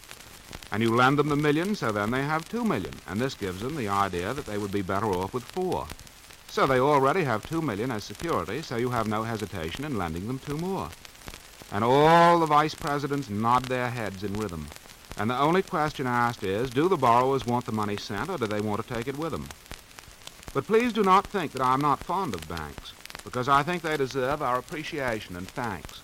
And 0.71 0.81
you 0.81 0.94
lend 0.94 1.18
them 1.18 1.29
the 1.29 1.35
million, 1.35 1.75
so 1.75 1.90
then 1.90 2.12
they 2.12 2.23
have 2.23 2.49
two 2.49 2.64
million, 2.64 2.94
and 3.09 3.21
this 3.21 3.35
gives 3.35 3.62
them 3.62 3.75
the 3.75 3.88
idea 3.88 4.33
that 4.33 4.47
they 4.47 4.59
would 4.59 4.71
be 4.71 4.83
better 4.83 5.07
off 5.07 5.35
with 5.35 5.42
four. 5.42 5.88
So 6.47 6.68
they 6.68 6.79
already 6.79 7.25
have 7.25 7.49
two 7.49 7.62
million 7.62 7.90
as 7.90 8.05
security, 8.05 8.62
so 8.62 8.77
you 8.77 8.90
have 8.90 9.09
no 9.09 9.25
hesitation 9.25 9.85
in 9.85 9.99
lending 9.99 10.29
them 10.29 10.38
two 10.38 10.57
more. 10.57 10.90
And 11.71 11.85
all 11.85 12.39
the 12.39 12.47
vice 12.47 12.75
presidents 12.75 13.29
nod 13.29 13.65
their 13.65 13.91
heads 13.91 14.25
in 14.25 14.33
rhythm. 14.35 14.67
And 15.19 15.29
the 15.29 15.39
only 15.39 15.63
question 15.63 16.07
asked 16.07 16.45
is, 16.45 16.71
do 16.71 16.89
the 16.89 16.97
borrowers 16.97 17.45
want 17.45 17.67
the 17.67 17.73
money 17.73 17.97
sent, 17.97 18.31
or 18.31 18.39
do 18.39 18.47
they 18.47 18.61
want 18.61 18.87
to 18.87 18.95
take 18.95 19.09
it 19.09 19.19
with 19.19 19.33
them? 19.33 19.49
But 20.55 20.67
please 20.67 20.93
do 20.93 21.03
not 21.03 21.27
think 21.27 21.53
that 21.53 21.63
I'm 21.63 21.81
not 21.81 21.99
fond 21.99 22.35
of 22.35 22.49
banks, 22.49 22.93
because 23.25 23.49
I 23.49 23.63
think 23.63 23.83
they 23.83 23.97
deserve 23.97 24.41
our 24.41 24.59
appreciation 24.59 25.37
and 25.37 25.47
thanks. 25.49 26.01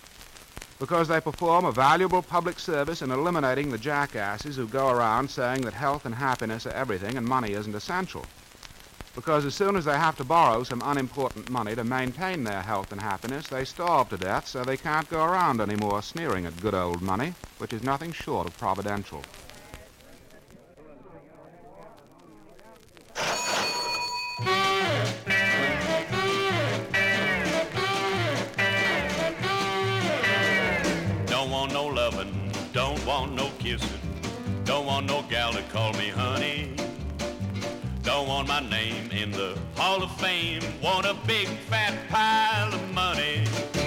Because 0.79 1.09
they 1.09 1.21
perform 1.21 1.65
a 1.65 1.73
valuable 1.73 2.21
public 2.21 2.59
service 2.59 3.01
in 3.01 3.11
eliminating 3.11 3.71
the 3.71 3.79
jackasses 3.79 4.57
who 4.57 4.67
go 4.67 4.91
around 4.91 5.31
saying 5.31 5.63
that 5.63 5.73
health 5.73 6.05
and 6.05 6.15
happiness 6.15 6.67
are 6.67 6.73
everything 6.73 7.17
and 7.17 7.27
money 7.27 7.53
isn't 7.53 7.75
essential. 7.75 8.27
Because 9.15 9.45
as 9.45 9.55
soon 9.55 9.77
as 9.77 9.85
they 9.85 9.97
have 9.97 10.17
to 10.17 10.25
borrow 10.25 10.65
some 10.65 10.83
unimportant 10.85 11.49
money 11.49 11.77
to 11.77 11.85
maintain 11.85 12.43
their 12.43 12.63
health 12.63 12.91
and 12.91 13.01
happiness, 13.01 13.47
they 13.47 13.65
starve 13.65 14.09
to 14.09 14.17
death 14.17 14.49
so 14.49 14.65
they 14.65 14.77
can't 14.77 15.09
go 15.09 15.25
around 15.25 15.61
anymore 15.61 16.03
sneering 16.03 16.47
at 16.47 16.61
good 16.61 16.75
old 16.75 17.01
money, 17.01 17.35
which 17.59 17.73
is 17.73 17.85
nothing 17.85 18.11
short 18.11 18.47
of 18.47 18.59
providential. 18.59 19.23
Fame, 40.25 40.63
want 40.83 41.05
a 41.05 41.13
big 41.27 41.47
fat 41.69 41.93
pile 42.09 42.73
of 42.73 42.95
money. 42.95 43.45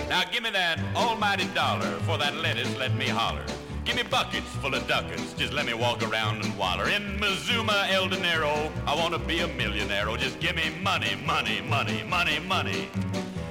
Now 0.07 0.21
give 0.31 0.43
me 0.43 0.51
that 0.51 0.79
almighty 0.95 1.45
dollar 1.55 1.89
for 2.01 2.19
that 2.19 2.35
lettuce, 2.35 2.77
let 2.77 2.93
me 2.93 3.07
holler. 3.07 3.43
Give 3.85 3.95
me 3.95 4.03
buckets 4.03 4.45
full 4.61 4.75
of 4.75 4.87
ducats, 4.87 5.33
just 5.33 5.51
let 5.51 5.65
me 5.65 5.73
walk 5.73 6.03
around 6.03 6.45
and 6.45 6.55
waller. 6.55 6.89
In 6.89 7.19
Mazuma, 7.19 7.87
El 7.89 8.07
Dinero, 8.07 8.71
I 8.85 8.93
want 8.93 9.13
to 9.13 9.19
be 9.19 9.39
a 9.39 9.47
millionaire. 9.47 10.09
Oh, 10.09 10.15
just 10.15 10.39
give 10.39 10.55
me 10.55 10.69
money, 10.83 11.15
money, 11.25 11.59
money, 11.61 12.03
money, 12.03 12.37
money. 12.37 12.87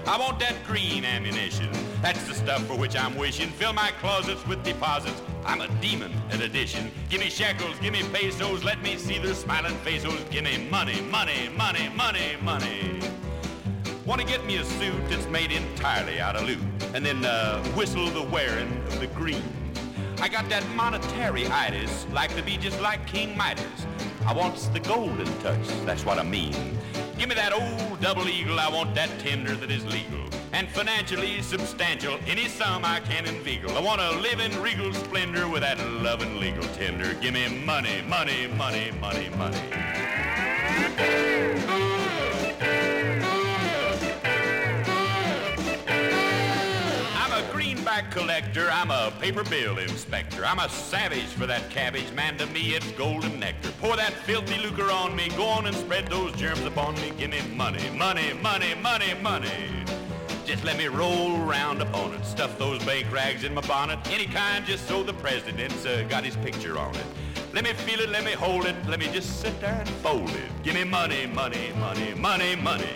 I 0.06 0.16
want 0.16 0.38
that 0.38 0.54
green 0.64 1.04
ammunition. 1.04 1.68
That's 2.06 2.22
the 2.28 2.34
stuff 2.34 2.64
for 2.68 2.76
which 2.76 2.94
I'm 2.94 3.16
wishing. 3.16 3.48
Fill 3.48 3.72
my 3.72 3.90
closets 4.00 4.46
with 4.46 4.62
deposits. 4.62 5.20
I'm 5.44 5.60
a 5.60 5.66
demon 5.80 6.12
at 6.30 6.40
addition. 6.40 6.92
Give 7.08 7.18
me 7.18 7.28
shekels, 7.28 7.76
give 7.80 7.92
me 7.92 8.04
pesos. 8.12 8.62
Let 8.62 8.80
me 8.80 8.96
see 8.96 9.18
their 9.18 9.34
smiling 9.34 9.74
faces. 9.78 10.14
Give 10.30 10.44
me 10.44 10.68
money, 10.70 11.00
money, 11.00 11.48
money, 11.56 11.88
money, 11.96 12.36
money. 12.40 13.00
Want 14.04 14.20
to 14.20 14.26
get 14.28 14.46
me 14.46 14.58
a 14.58 14.64
suit 14.64 14.94
that's 15.08 15.26
made 15.26 15.50
entirely 15.50 16.20
out 16.20 16.36
of 16.36 16.44
loot, 16.44 16.60
and 16.94 17.04
then 17.04 17.24
uh, 17.24 17.60
whistle 17.74 18.06
the 18.06 18.22
wearing 18.22 18.70
of 18.86 19.00
the 19.00 19.08
green. 19.08 19.42
I 20.20 20.28
got 20.28 20.48
that 20.48 20.64
monetary 20.76 21.48
itis, 21.48 22.06
like 22.12 22.32
to 22.36 22.42
be 22.44 22.56
just 22.56 22.80
like 22.80 23.04
King 23.08 23.36
Midas. 23.36 23.84
I 24.26 24.32
wants 24.32 24.66
the 24.66 24.80
golden 24.80 25.26
touch, 25.38 25.68
that's 25.84 26.04
what 26.04 26.18
I 26.18 26.24
mean. 26.24 26.52
Give 27.16 27.28
me 27.28 27.36
that 27.36 27.52
old 27.52 28.00
double 28.00 28.28
eagle, 28.28 28.58
I 28.58 28.68
want 28.68 28.92
that 28.96 29.08
tender 29.20 29.54
that 29.54 29.70
is 29.70 29.84
legal. 29.86 30.18
And 30.52 30.68
financially 30.68 31.40
substantial, 31.42 32.18
any 32.26 32.48
sum 32.48 32.84
I 32.84 32.98
can 33.00 33.24
inveigle. 33.26 33.76
I 33.76 33.80
want 33.80 34.00
to 34.00 34.10
live 34.18 34.40
in 34.40 34.60
regal 34.60 34.92
splendor 34.92 35.48
with 35.48 35.62
that 35.62 35.78
loving 36.02 36.40
legal 36.40 36.64
tender. 36.74 37.14
Give 37.14 37.34
me 37.34 37.46
money, 37.64 38.02
money, 38.02 38.48
money, 38.48 38.90
money, 39.00 39.28
money. 39.38 39.60
Greenback 47.96 48.14
collector. 48.14 48.68
I'm 48.70 48.90
a 48.90 49.10
paper 49.20 49.42
bill 49.42 49.78
inspector. 49.78 50.44
I'm 50.44 50.58
a 50.58 50.68
savage 50.68 51.28
for 51.28 51.46
that 51.46 51.70
cabbage. 51.70 52.12
Man, 52.12 52.36
to 52.36 52.46
me 52.46 52.74
it's 52.74 52.90
golden 52.92 53.40
nectar. 53.40 53.70
Pour 53.80 53.96
that 53.96 54.12
filthy 54.12 54.58
lucre 54.60 54.90
on 54.90 55.16
me. 55.16 55.30
Go 55.30 55.44
on 55.44 55.66
and 55.66 55.74
spread 55.74 56.06
those 56.08 56.32
germs 56.32 56.62
upon 56.66 56.94
me. 56.96 57.12
Give 57.16 57.30
me 57.30 57.40
money, 57.54 57.88
money, 57.96 58.34
money, 58.34 58.74
money, 58.74 59.14
money. 59.22 59.84
Just 60.44 60.62
let 60.62 60.76
me 60.76 60.88
roll 60.88 61.38
round 61.38 61.80
upon 61.80 62.12
it. 62.12 62.22
Stuff 62.26 62.58
those 62.58 62.84
bank 62.84 63.10
rags 63.10 63.44
in 63.44 63.54
my 63.54 63.62
bonnet. 63.62 63.98
Any 64.10 64.26
kind, 64.26 64.66
just 64.66 64.86
so 64.86 65.02
the 65.02 65.14
president's 65.14 65.86
uh, 65.86 66.04
got 66.06 66.22
his 66.22 66.36
picture 66.36 66.78
on 66.78 66.94
it. 66.96 67.06
Let 67.54 67.64
me 67.64 67.72
feel 67.72 68.00
it, 68.00 68.10
let 68.10 68.24
me 68.24 68.32
hold 68.32 68.66
it, 68.66 68.76
let 68.86 68.98
me 68.98 69.08
just 69.10 69.40
sit 69.40 69.58
there 69.62 69.72
and 69.72 69.88
fold 69.88 70.28
it. 70.28 70.62
Give 70.62 70.74
me 70.74 70.84
money, 70.84 71.24
money, 71.24 71.72
money, 71.78 72.12
money, 72.14 72.56
money. 72.56 72.92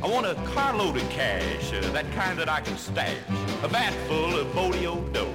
I 0.00 0.06
want 0.06 0.26
a 0.26 0.34
carload 0.52 0.96
of 0.96 1.10
cash, 1.10 1.72
uh, 1.72 1.80
that 1.90 2.10
kind 2.12 2.38
that 2.38 2.48
I 2.48 2.60
can 2.60 2.76
stash. 2.78 3.16
A 3.64 3.68
vat 3.68 3.90
full 4.06 4.38
of 4.38 4.46
Bodio 4.48 5.12
dough. 5.12 5.34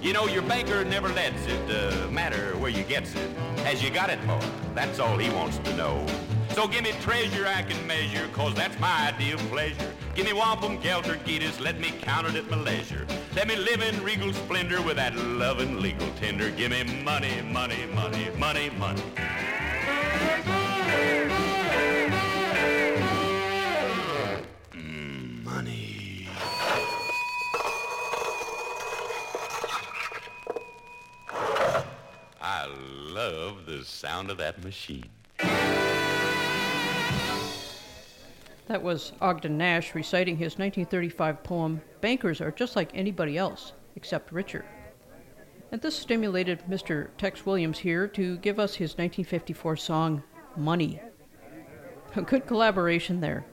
You 0.00 0.12
know, 0.12 0.26
your 0.28 0.42
banker 0.42 0.84
never 0.84 1.08
lets 1.08 1.44
it 1.46 1.70
uh, 1.70 2.08
matter 2.08 2.56
where 2.58 2.70
you 2.70 2.84
gets 2.84 3.16
it. 3.16 3.30
Has 3.64 3.82
you 3.82 3.90
got 3.90 4.10
it, 4.10 4.20
for. 4.20 4.40
That's 4.74 5.00
all 5.00 5.18
he 5.18 5.28
wants 5.30 5.58
to 5.58 5.76
know. 5.76 6.06
So 6.50 6.68
give 6.68 6.84
me 6.84 6.92
treasure 7.00 7.44
I 7.46 7.62
can 7.62 7.84
measure, 7.84 8.28
cause 8.32 8.54
that's 8.54 8.78
my 8.78 9.08
idea 9.08 9.34
of 9.34 9.40
pleasure. 9.50 9.92
Give 10.14 10.26
me 10.26 10.34
wampum, 10.34 10.78
gelter, 10.78 11.16
geetus, 11.24 11.60
let 11.60 11.80
me 11.80 11.92
count 12.00 12.28
it 12.28 12.36
at 12.36 12.48
my 12.48 12.58
leisure. 12.58 13.06
Let 13.34 13.48
me 13.48 13.56
live 13.56 13.82
in 13.82 14.04
regal 14.04 14.32
splendor 14.32 14.80
with 14.82 14.96
that 14.96 15.16
loving 15.16 15.80
legal 15.80 16.08
tender. 16.20 16.50
Give 16.50 16.70
me 16.70 16.84
money, 17.02 17.42
money, 17.42 17.86
money, 17.92 18.28
money, 18.38 18.70
money. 18.70 19.02
Love 33.28 33.66
the 33.66 33.84
sound 33.84 34.30
of 34.30 34.38
that 34.38 34.62
machine. 34.62 35.04
That 38.68 38.82
was 38.82 39.12
Ogden 39.20 39.58
Nash 39.58 39.94
reciting 39.94 40.36
his 40.36 40.52
1935 40.58 41.42
poem, 41.42 41.82
Bankers 42.00 42.40
Are 42.40 42.50
Just 42.50 42.76
Like 42.76 42.90
Anybody 42.94 43.36
Else, 43.36 43.72
Except 43.96 44.32
Richer. 44.32 44.64
And 45.70 45.80
this 45.80 45.98
stimulated 45.98 46.62
Mr. 46.68 47.08
Tex 47.18 47.44
Williams 47.44 47.78
here 47.78 48.06
to 48.08 48.36
give 48.38 48.58
us 48.58 48.74
his 48.74 48.92
1954 48.92 49.76
song, 49.76 50.22
Money. 50.56 51.00
A 52.14 52.22
good 52.22 52.46
collaboration 52.46 53.20
there. 53.20 53.44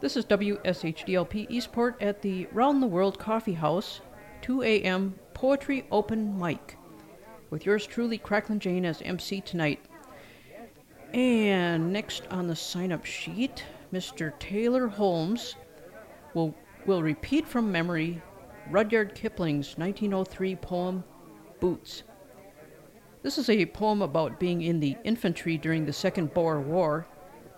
This 0.00 0.16
is 0.16 0.24
WSHDLP 0.26 1.46
Eastport 1.48 2.00
at 2.00 2.22
the 2.22 2.46
Round 2.52 2.82
the 2.82 2.86
World 2.86 3.18
Coffee 3.18 3.54
House, 3.54 4.00
2 4.42 4.62
a.m. 4.62 5.14
Poetry 5.32 5.86
Open 5.90 6.38
Mic, 6.38 6.76
with 7.52 7.66
yours 7.66 7.86
truly, 7.86 8.16
Cracklin 8.16 8.58
Jane, 8.58 8.86
as 8.86 9.02
MC 9.02 9.42
tonight. 9.42 9.78
And 11.12 11.92
next 11.92 12.26
on 12.30 12.46
the 12.48 12.56
sign 12.56 12.90
up 12.90 13.04
sheet, 13.04 13.62
Mr. 13.92 14.36
Taylor 14.38 14.88
Holmes 14.88 15.54
will, 16.32 16.54
will 16.86 17.02
repeat 17.02 17.46
from 17.46 17.70
memory 17.70 18.22
Rudyard 18.70 19.14
Kipling's 19.14 19.76
1903 19.76 20.56
poem, 20.56 21.04
Boots. 21.60 22.04
This 23.22 23.36
is 23.36 23.50
a 23.50 23.66
poem 23.66 24.00
about 24.00 24.40
being 24.40 24.62
in 24.62 24.80
the 24.80 24.96
infantry 25.04 25.58
during 25.58 25.84
the 25.84 25.92
Second 25.92 26.32
Boer 26.32 26.58
War, 26.58 27.06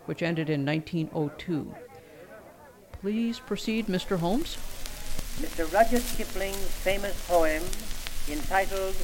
which 0.07 0.25
ended 0.25 0.51
in 0.51 0.67
1902. 0.67 1.73
Please 3.01 3.39
proceed, 3.39 3.87
Mr. 3.87 4.19
Holmes. 4.19 4.57
Mr. 5.39 5.73
Rudyard 5.73 6.03
Kipling's 6.17 6.67
famous 6.83 7.29
poem 7.29 7.63
entitled 8.29 8.97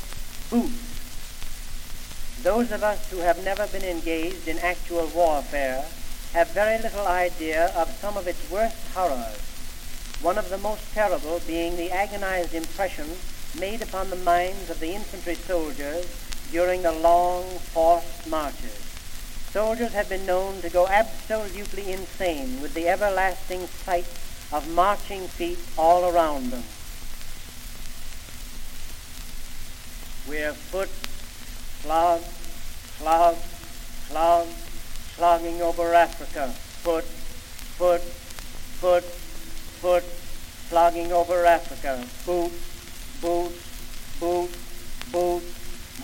Boots. 0.50 2.42
Those 2.42 2.72
of 2.72 2.82
us 2.82 3.08
who 3.12 3.18
have 3.18 3.44
never 3.44 3.68
been 3.68 3.84
engaged 3.84 4.48
in 4.48 4.58
actual 4.58 5.06
warfare 5.14 5.84
have 6.32 6.50
very 6.50 6.82
little 6.82 7.06
idea 7.06 7.72
of 7.76 7.88
some 8.00 8.16
of 8.16 8.26
its 8.26 8.50
worst 8.50 8.76
horrors, 8.92 9.38
one 10.20 10.38
of 10.38 10.50
the 10.50 10.58
most 10.58 10.92
terrible 10.92 11.40
being 11.46 11.76
the 11.76 11.92
agonized 11.92 12.52
impression 12.52 13.06
made 13.60 13.80
upon 13.80 14.10
the 14.10 14.16
minds 14.16 14.68
of 14.70 14.80
the 14.80 14.92
infantry 14.92 15.36
soldiers 15.36 16.06
during 16.50 16.82
the 16.82 16.90
long 16.90 17.44
forced 17.72 18.26
marches. 18.26 18.74
Soldiers 19.52 19.92
have 19.92 20.08
been 20.08 20.26
known 20.26 20.60
to 20.62 20.68
go 20.68 20.88
absolutely 20.88 21.92
insane 21.92 22.60
with 22.60 22.74
the 22.74 22.88
everlasting 22.88 23.68
sight 23.68 24.06
of 24.52 24.68
marching 24.74 25.28
feet 25.28 25.60
all 25.78 26.12
around 26.12 26.50
them. 26.50 26.64
We're 30.30 30.52
foot, 30.52 30.88
slog, 31.82 32.20
slog, 32.98 33.34
slog, 34.06 34.46
slogging 35.16 35.60
over 35.60 35.92
Africa. 35.92 36.46
Foot, 36.84 37.02
foot, 37.02 38.00
foot, 38.00 39.02
foot, 39.02 40.04
slogging 40.68 41.10
over 41.10 41.44
Africa. 41.44 42.06
Boot, 42.24 42.52
boot, 43.20 43.52
boot, 44.20 44.50
boot, 45.10 45.42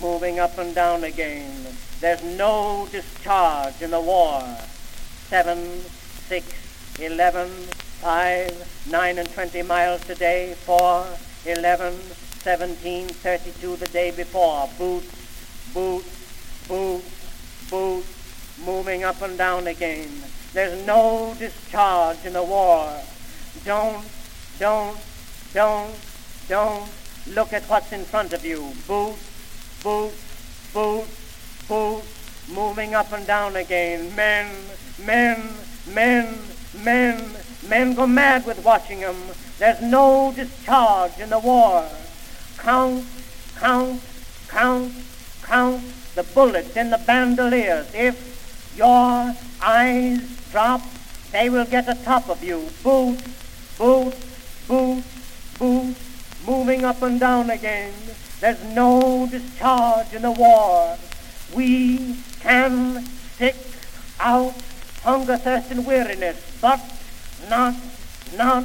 moving 0.00 0.40
up 0.40 0.58
and 0.58 0.74
down 0.74 1.04
again. 1.04 1.64
There's 2.00 2.24
no 2.24 2.88
discharge 2.90 3.80
in 3.80 3.92
the 3.92 4.00
war. 4.00 4.42
Seven, 5.28 5.58
six, 6.26 6.52
eleven, 6.98 7.48
five, 8.02 8.50
nine 8.90 9.18
and 9.18 9.32
twenty 9.32 9.62
miles 9.62 10.00
today, 10.00 10.54
four, 10.64 11.06
eleven, 11.44 11.94
seventeen, 12.46 13.08
thirty-two 13.08 13.74
the 13.74 13.88
day 13.88 14.12
before. 14.12 14.70
Boot, 14.78 15.02
boot, 15.74 16.04
boot, 16.68 17.02
boot, 17.68 18.04
moving 18.64 19.02
up 19.02 19.20
and 19.20 19.36
down 19.36 19.66
again. 19.66 20.08
There's 20.52 20.86
no 20.86 21.34
discharge 21.40 22.24
in 22.24 22.34
the 22.34 22.44
war. 22.44 22.88
Don't, 23.64 24.06
don't, 24.60 24.96
don't, 25.52 25.92
don't 26.48 26.88
look 27.26 27.52
at 27.52 27.64
what's 27.64 27.90
in 27.90 28.04
front 28.04 28.32
of 28.32 28.44
you. 28.44 28.72
Boot, 28.86 29.16
boot, 29.82 30.14
boot, 30.72 31.04
boot, 31.66 32.02
moving 32.48 32.94
up 32.94 33.10
and 33.12 33.26
down 33.26 33.56
again. 33.56 34.14
Men, 34.14 34.54
men, 35.04 35.42
men, 35.92 36.38
men, 36.84 37.24
men 37.68 37.94
go 37.94 38.06
mad 38.06 38.46
with 38.46 38.64
watching 38.64 39.00
them. 39.00 39.16
There's 39.58 39.82
no 39.82 40.32
discharge 40.36 41.18
in 41.18 41.30
the 41.30 41.40
war. 41.40 41.88
Count, 42.66 43.04
count, 43.60 44.02
count, 44.48 44.92
count 45.44 45.84
the 46.16 46.24
bullets 46.24 46.76
in 46.76 46.90
the 46.90 46.98
bandoliers. 46.98 47.86
If 47.94 48.74
your 48.76 49.32
eyes 49.62 50.18
drop, 50.50 50.80
they 51.30 51.48
will 51.48 51.64
get 51.64 51.88
atop 51.88 52.28
of 52.28 52.42
you. 52.42 52.68
Boot, 52.82 53.22
boot, 53.78 54.16
boot, 54.66 55.04
boot, 55.60 55.96
moving 56.44 56.84
up 56.84 57.00
and 57.02 57.20
down 57.20 57.50
again. 57.50 57.94
There's 58.40 58.60
no 58.74 59.28
discharge 59.30 60.12
in 60.12 60.22
the 60.22 60.32
war. 60.32 60.98
We 61.54 62.16
can 62.40 63.06
stick 63.36 63.54
out 64.18 64.54
hunger, 65.04 65.36
thirst, 65.36 65.70
and 65.70 65.86
weariness, 65.86 66.58
but 66.60 66.80
not, 67.48 67.76
not, 68.36 68.64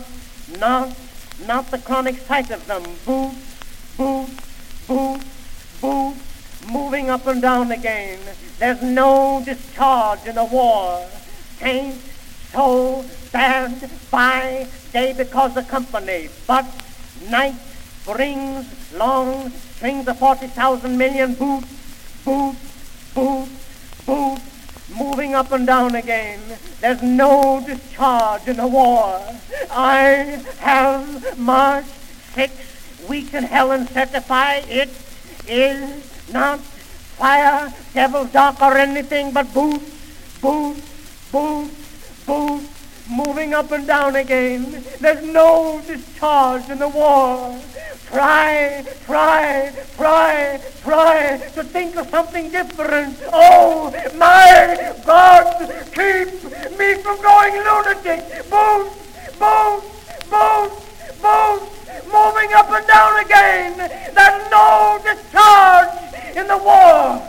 not, 0.57 0.97
not 1.45 1.69
the 1.69 1.77
chronic 1.77 2.17
sight 2.17 2.49
of 2.49 2.65
them. 2.65 2.81
Boot, 3.05 3.35
boot, 4.01 4.29
boot, 4.87 5.21
boot, 5.79 6.15
moving 6.67 7.09
up 7.11 7.27
and 7.27 7.41
down 7.41 7.71
again. 7.71 8.19
There's 8.57 8.81
no 8.81 9.43
discharge 9.45 10.25
in 10.25 10.35
the 10.35 10.45
war. 10.45 11.07
Tain't 11.59 11.99
so 12.51 13.05
bad 13.31 13.89
by 14.09 14.67
day 14.91 15.13
because 15.15 15.53
the 15.53 15.61
company, 15.61 16.29
but 16.47 16.65
night 17.29 17.55
brings 18.05 18.65
long 18.93 19.51
strings 19.75 20.07
of 20.07 20.17
40,000 20.17 20.97
million 20.97 21.35
boots, 21.35 21.67
boots, 22.25 23.13
boots, 23.13 24.03
boots, 24.07 24.41
moving 24.97 25.35
up 25.35 25.51
and 25.51 25.67
down 25.67 25.93
again. 25.93 26.41
There's 26.79 27.03
no 27.03 27.63
discharge 27.63 28.47
in 28.47 28.57
the 28.57 28.67
war. 28.67 29.21
I 29.69 30.41
have 30.59 31.37
marched 31.37 31.93
six 32.33 32.70
weeks 33.11 33.31
can 33.31 33.43
Helen 33.43 33.85
certify 33.87 34.63
it 34.69 34.87
is 35.45 36.31
not 36.31 36.61
fire, 37.19 37.73
devil, 37.93 38.23
dark, 38.23 38.61
or 38.61 38.77
anything 38.77 39.33
but 39.33 39.53
boots, 39.53 40.39
boots, 40.39 40.79
boots, 41.29 42.23
boots, 42.25 42.69
moving 43.11 43.53
up 43.53 43.69
and 43.73 43.85
down 43.85 44.15
again. 44.15 44.81
There's 45.01 45.25
no 45.25 45.81
discharge 45.85 46.69
in 46.69 46.79
the 46.79 46.87
war. 46.87 47.59
Try, 48.07 48.85
try, 49.05 49.73
try, 49.97 50.61
try 50.81 51.37
to 51.55 51.63
think 51.65 51.97
of 51.97 52.07
something 52.09 52.49
different. 52.49 53.17
Oh, 53.33 53.91
my 54.15 54.95
God, 55.05 55.67
keep 55.91 56.31
me 56.79 56.95
from 57.03 57.21
going 57.21 57.55
lunatic. 57.67 58.23
Boots, 58.49 58.95
boots, 59.37 60.29
boots, 60.31 60.90
moves, 61.21 61.71
moving 62.05 62.53
up 62.53 62.69
and 62.71 62.87
down 62.87 63.19
again. 63.23 63.77
There's 63.77 64.51
no 64.51 64.99
discharge 65.03 66.35
in 66.35 66.47
the 66.47 66.57
war. 66.57 67.21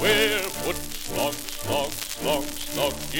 We're 0.00 0.40
foot 0.40 0.76
slog, 0.76 1.34
slog, 1.34 1.92
slog, 1.92 2.44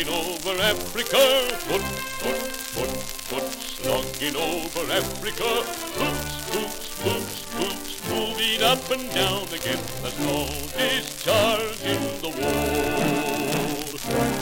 over 0.09 0.63
Africa. 0.63 1.19
Foot, 1.67 1.83
foot, 1.83 2.37
foot 2.37 3.18
foot, 3.29 3.45
slogging 3.45 4.37
over 4.37 4.91
Africa. 4.91 5.61
Boots, 6.01 6.35
boots, 6.49 6.88
boots, 7.05 7.45
boots, 7.61 7.93
moving 8.09 8.62
up 8.62 8.91
and 8.91 9.05
down 9.12 9.45
again. 9.53 9.79
There's 10.01 10.19
no 10.25 10.49
discharge 10.73 11.81
in 11.85 12.01
the 12.25 12.33
war. 12.33 13.85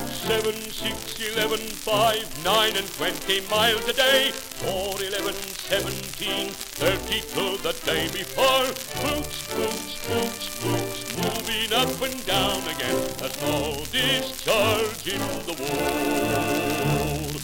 Seven, 0.07 0.55
six, 0.71 1.19
eleven, 1.19 1.59
five, 1.59 2.27
nine, 2.45 2.77
and 2.77 2.87
twenty 2.95 3.41
miles 3.51 3.89
a 3.89 3.93
day. 3.93 4.31
Four, 4.63 5.03
eleven, 5.03 5.35
seventeen, 5.35 6.51
thirty-two 6.79 7.59
the 7.67 7.75
day 7.85 8.07
before. 8.15 8.71
Boots, 9.03 9.39
boots, 9.51 9.99
boots, 10.07 10.47
boots, 10.63 11.01
moving 11.19 11.73
up 11.75 12.01
and 12.03 12.25
down 12.25 12.63
again. 12.71 13.03
There's 13.19 13.41
no 13.43 13.83
discharge 13.91 15.07
in 15.11 15.23
the 15.47 15.57
war. 15.59 17.36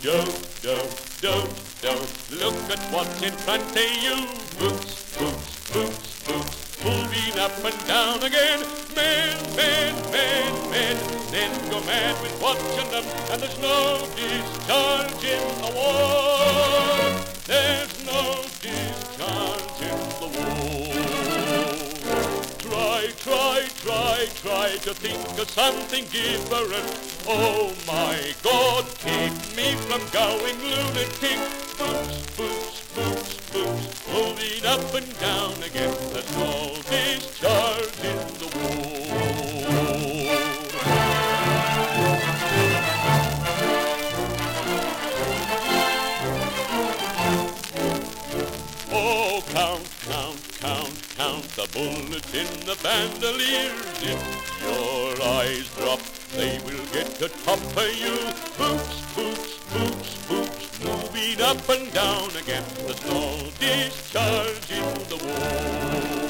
Don't, 0.00 0.62
don't, 0.62 1.20
don't, 1.20 1.50
don't 1.82 2.30
look 2.30 2.54
at 2.70 2.78
what's 2.92 3.20
in 3.20 3.32
front 3.32 3.64
of 3.64 3.78
you. 3.78 4.14
Boots, 4.56 5.18
boots, 5.18 5.72
boots, 5.72 6.22
boots, 6.22 6.84
moving 6.84 7.36
up 7.40 7.64
and 7.64 7.86
down 7.88 8.22
again. 8.22 8.60
Men, 8.94 9.36
men, 9.56 9.94
men, 10.12 10.70
men, 10.70 10.96
men 11.32 11.70
go 11.70 11.80
mad 11.80 12.22
with 12.22 12.40
watching 12.40 12.88
them, 12.92 13.04
and 13.32 13.42
there's 13.42 13.58
no 13.58 14.06
discharge 14.14 15.24
in 15.24 15.42
the 15.62 15.72
war. 15.74 17.24
There's 17.46 18.06
no 18.06 18.44
discharge 18.62 19.82
in 19.82 19.98
the 20.20 20.28
war. 20.38 20.97
Try, 22.98 23.12
try, 23.12 23.68
try, 23.76 24.26
try 24.42 24.70
to 24.78 24.92
think 24.92 25.38
of 25.38 25.48
something 25.48 26.04
different. 26.06 26.82
Oh 27.28 27.72
my 27.86 28.34
God, 28.42 28.86
keep 28.98 29.30
me 29.56 29.76
from 29.86 30.02
going 30.10 30.58
lunatic. 30.58 31.38
Boots, 31.78 32.26
boots, 32.36 32.82
boots, 32.96 33.50
boots, 33.52 34.02
moving 34.12 34.66
up 34.66 34.92
and 34.94 35.18
down 35.20 35.62
again. 35.62 35.94
There's 36.12 36.36
no 36.38 36.74
discharge 36.90 38.27
the 52.68 52.76
bandoliers. 52.82 54.02
If 54.02 54.60
your 54.60 55.26
eyes 55.26 55.74
drop, 55.76 56.00
they 56.36 56.58
will 56.66 56.84
get 56.92 57.06
the 57.14 57.30
top 57.46 57.58
of 57.58 57.94
you. 57.96 58.12
Boots, 58.58 59.00
boots, 59.14 59.58
boots, 59.72 60.28
boots, 60.28 60.84
moving 60.84 61.40
up 61.40 61.66
and 61.70 61.90
down 61.94 62.28
again. 62.36 62.64
The 62.86 62.94
no 63.08 63.48
discharge 63.58 64.70
in 64.70 64.84
the 65.08 65.16
war. 65.24 66.27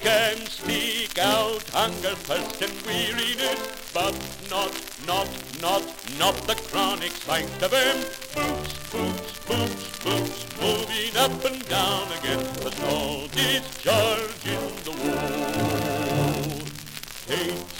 Can 0.00 0.46
speak 0.46 1.18
out 1.18 1.62
hunger, 1.70 2.14
thirst, 2.14 2.62
and 2.62 2.72
weariness, 2.86 3.60
but 3.92 4.14
not, 4.50 4.72
not, 5.06 5.28
not, 5.60 5.82
not 6.18 6.34
the 6.46 6.54
chronic 6.54 7.12
sight 7.12 7.44
of 7.62 7.70
them. 7.70 7.98
Boots, 8.34 8.74
boots, 8.90 9.38
boots, 9.46 9.98
boots, 10.02 10.46
moving 10.58 11.16
up 11.18 11.44
and 11.44 11.68
down 11.68 12.10
again. 12.18 12.46
There's 12.60 12.78
no 12.80 13.26
discharge 13.32 14.46
in 14.46 14.74
the 14.84 14.92
war. 15.02 15.90
Ain't 17.28 17.79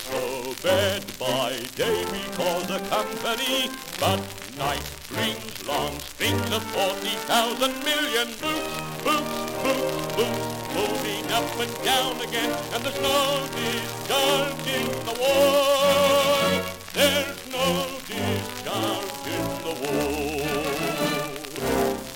bad 0.62 1.04
by 1.18 1.58
day 1.74 2.04
because 2.04 2.66
the 2.66 2.78
company, 2.88 3.70
but 3.98 4.20
night 4.58 4.84
brings 5.08 5.66
long 5.66 5.98
strings 6.00 6.52
of 6.52 6.62
forty 6.74 7.16
thousand 7.28 7.82
million 7.84 8.28
boots, 8.40 8.76
boots, 9.04 9.52
boots, 9.62 10.16
boots, 10.16 10.74
moving 10.74 11.24
up 11.32 11.48
and 11.58 11.84
down 11.84 12.20
again, 12.20 12.50
and 12.74 12.84
there's 12.84 13.00
no 13.00 13.46
discharge 13.56 14.66
in 14.68 14.86
the 15.08 15.14
war. 15.20 16.62
There's 16.92 17.40
no 17.50 17.86
discharge 18.06 19.26
in 19.36 19.46
the 19.64 19.74
war. 19.80 20.60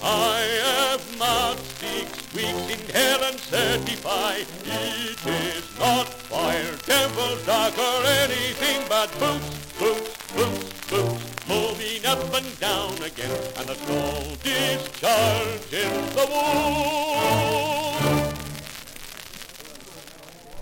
I 0.02 0.40
have 0.68 1.18
marched 1.18 1.64
six 1.80 2.34
weeks 2.34 2.73
and 2.94 3.38
certify 3.40 4.34
it 4.36 5.26
is 5.26 5.78
not 5.78 6.08
fire, 6.08 6.76
devil, 6.86 7.36
dog, 7.44 7.72
or 7.78 8.06
anything 8.06 8.82
but 8.88 9.10
boots, 9.18 9.72
boots, 9.78 10.32
boots, 10.32 10.90
boots, 10.90 11.48
moving 11.48 12.06
up 12.06 12.34
and 12.34 12.60
down 12.60 12.94
again, 13.02 13.40
and 13.56 13.68
there's 13.68 13.88
no 13.88 14.36
discharge 14.42 15.72
in 15.72 16.14
the 16.14 16.26
war. 16.30 17.54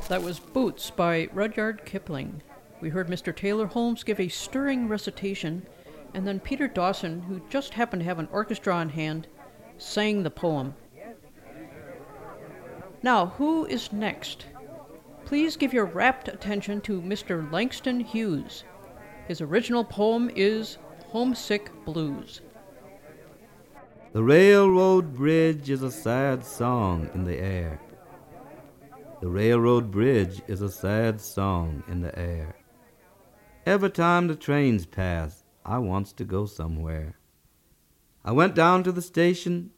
That 0.09 0.23
was 0.23 0.41
Boots 0.41 0.91
by 0.91 1.29
Rudyard 1.33 1.85
Kipling. 1.85 2.43
We 2.81 2.89
heard 2.89 3.09
Mr. 3.09 3.35
Taylor 3.35 3.67
Holmes 3.67 4.05
give 4.05 4.21
a 4.21 4.29
stirring 4.29 4.89
recitation, 4.89 5.67
and 6.15 6.27
then 6.27 6.41
Peter 6.41 6.69
Dawson, 6.69 7.23
who 7.23 7.41
just 7.49 7.75
happened 7.75 8.01
to 8.01 8.05
have 8.07 8.19
an 8.19 8.29
orchestra 8.33 8.75
on 8.75 8.89
hand, 8.91 9.27
sang 9.79 10.23
the 10.23 10.31
poem. 10.31 10.75
Now, 13.03 13.27
who 13.27 13.67
is 13.67 13.93
next? 13.93 14.47
Please 15.25 15.57
give 15.57 15.73
your 15.73 15.87
rapt 15.87 16.29
attention 16.29 16.81
to 16.83 17.01
Mr. 17.01 17.51
Langston 17.51 18.01
Hughes. 18.01 18.65
His 19.27 19.41
original 19.41 19.85
poem 19.85 20.31
is 20.37 20.79
Homesick 21.09 21.71
Blues. 21.85 22.41
The 24.13 24.23
railroad 24.23 25.15
bridge 25.15 25.71
is 25.71 25.83
a 25.83 25.91
sad 25.91 26.45
song 26.45 27.09
in 27.15 27.25
the 27.25 27.39
air. 27.39 27.81
The 29.21 29.29
railroad 29.29 29.91
bridge 29.91 30.43
is 30.47 30.61
a 30.61 30.71
sad 30.71 31.21
song 31.21 31.83
in 31.89 32.03
the 32.03 32.17
air. 32.19 32.57
Every 33.65 33.91
time 33.91 34.27
the 34.27 34.37
trains 34.37 34.85
pass, 34.85 35.45
I 35.65 35.79
wants 35.79 36.13
to 36.15 36.25
go 36.25 36.47
somewhere. 36.47 37.17
I 38.25 38.33
went 38.33 38.55
down 38.55 38.85
to 38.85 38.93
the 38.93 39.03
station, 39.03 39.71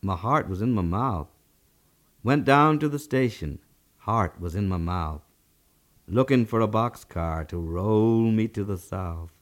my 0.00 0.16
heart 0.16 0.48
was 0.48 0.62
in 0.62 0.72
my 0.72 0.82
mouth. 0.82 1.31
Went 2.24 2.44
down 2.44 2.78
to 2.78 2.88
the 2.88 3.00
station, 3.00 3.58
heart 3.98 4.40
was 4.40 4.54
in 4.54 4.68
my 4.68 4.76
mouth, 4.76 5.22
looking 6.06 6.46
for 6.46 6.60
a 6.60 6.68
boxcar 6.68 7.48
to 7.48 7.56
roll 7.58 8.30
me 8.30 8.46
to 8.48 8.62
the 8.62 8.78
south. 8.78 9.32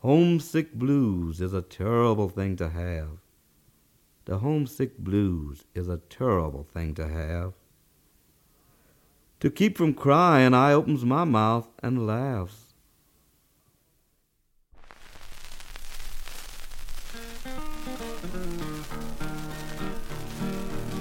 Homesick 0.00 0.74
blues 0.74 1.40
is 1.40 1.54
a 1.54 1.62
terrible 1.62 2.28
thing 2.28 2.54
to 2.56 2.68
have. 2.68 3.18
The 4.26 4.38
homesick 4.38 4.98
blues 4.98 5.64
is 5.74 5.88
a 5.88 5.96
terrible 5.96 6.64
thing 6.64 6.94
to 6.96 7.08
have. 7.08 7.54
To 9.40 9.50
keep 9.50 9.78
from 9.78 9.94
crying, 9.94 10.52
I 10.52 10.72
opens 10.72 11.04
my 11.04 11.24
mouth 11.24 11.68
and 11.82 12.06
laughs. 12.06 12.65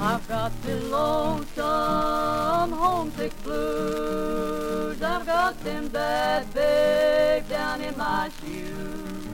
I've 0.08 0.28
got 0.28 0.52
the 0.62 0.76
lonesome 0.82 2.72
homesick 2.74 3.34
blues. 3.42 5.02
I've 5.02 5.26
got 5.26 5.60
them 5.64 5.88
bad 5.88 6.54
babe 6.54 7.50
down 7.50 7.82
in 7.82 7.98
my 7.98 8.30
shoes. 8.40 9.26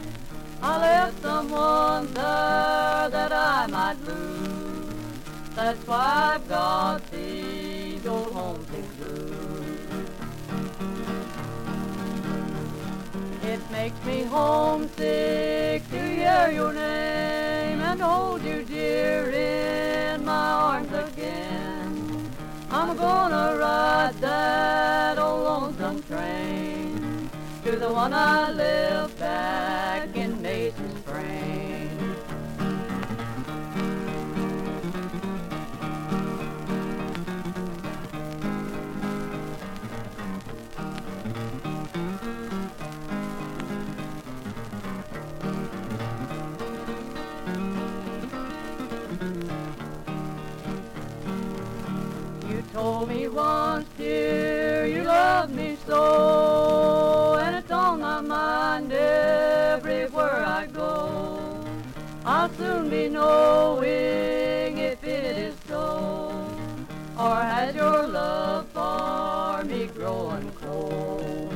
I 0.61 0.79
left 0.79 1.21
someone 1.21 2.13
there 2.13 3.09
that 3.09 3.33
I 3.33 3.67
might 3.67 3.99
lose. 4.05 5.19
That's 5.55 5.85
why 5.85 6.35
I've 6.35 6.47
got 6.47 7.11
these 7.11 8.07
old 8.07 8.31
homesick 8.31 8.97
blues. 8.97 10.09
It 13.43 13.59
makes 13.71 14.05
me 14.05 14.23
homesick 14.23 15.89
to 15.89 15.99
hear 15.99 16.49
your 16.53 16.71
name 16.71 17.81
and 17.81 17.99
hold 17.99 18.41
you 18.41 18.63
dear 18.63 19.29
arms 20.41 20.91
again. 20.91 22.29
I'm 22.69 22.97
gonna 22.97 23.57
ride 23.57 24.15
that 24.21 25.19
old 25.19 25.43
lonesome 25.43 26.01
train 26.03 27.29
to 27.63 27.71
the 27.75 27.91
one 27.91 28.13
I 28.13 28.51
left 28.51 29.19
back 29.19 30.00
knowing 63.31 64.77
if 64.77 65.03
it 65.03 65.25
is 65.45 65.55
so, 65.67 65.85
or 67.17 67.35
has 67.53 67.75
your 67.75 68.07
love 68.07 68.67
for 68.75 69.63
me 69.63 69.81
grown 69.97 70.43
cold? 70.61 71.53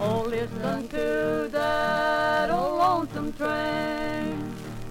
Oh, 0.00 0.22
listen 0.36 0.88
to 0.88 1.48
that 1.52 2.50
old 2.50 2.78
lonesome 2.78 3.32
train. 3.34 4.32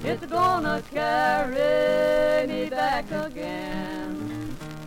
It's 0.03 0.25
gonna 0.25 0.81
carry 0.91 2.47
me 2.47 2.69
back 2.69 3.05
again 3.11 4.13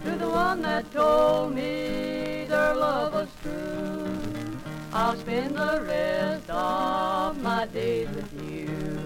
to 0.04 0.10
the 0.22 0.28
one 0.28 0.62
that 0.62 0.84
told 0.92 1.54
me 1.54 2.46
their 2.48 2.74
love 2.74 3.12
was 3.18 3.30
true. 3.42 4.08
I'll 4.92 5.16
spend 5.16 5.56
the 5.56 5.74
rest 5.94 6.48
of 6.50 7.42
my 7.42 7.66
days 7.66 8.08
with 8.16 8.32
you. 8.50 9.03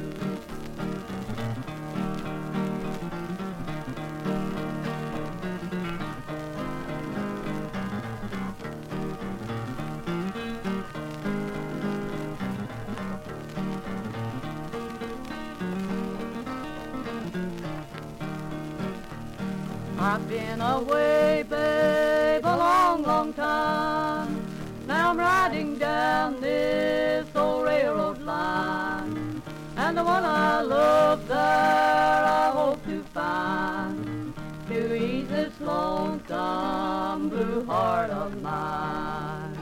I've 20.11 20.27
been 20.27 20.63
away, 20.63 21.45
babe, 21.51 22.43
a 22.43 22.57
long, 22.57 23.03
long 23.03 23.35
time. 23.35 24.43
Now 24.87 25.11
I'm 25.11 25.19
riding 25.19 25.77
down 25.77 26.41
this 26.41 27.29
old 27.37 27.67
railroad 27.67 28.23
line. 28.23 29.43
And 29.77 29.99
the 29.99 30.03
one 30.03 30.25
I 30.25 30.63
love 30.63 31.29
there 31.29 31.37
I 31.37 32.51
hope 32.55 32.83
to 32.87 33.03
find 33.13 34.33
to 34.69 34.95
ease 34.97 35.29
this 35.29 35.53
lonesome 35.61 37.29
blue 37.29 37.67
heart 37.67 38.09
of 38.09 38.41
mine. 38.41 39.59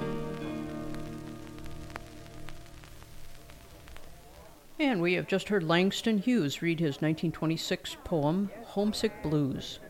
And 4.78 5.02
we 5.02 5.14
have 5.14 5.26
just 5.26 5.48
heard 5.48 5.64
Langston 5.64 6.18
Hughes 6.18 6.62
read 6.62 6.78
his 6.78 7.02
1926 7.02 7.96
poem, 8.04 8.52
Homesick 8.66 9.24
Blues. 9.24 9.80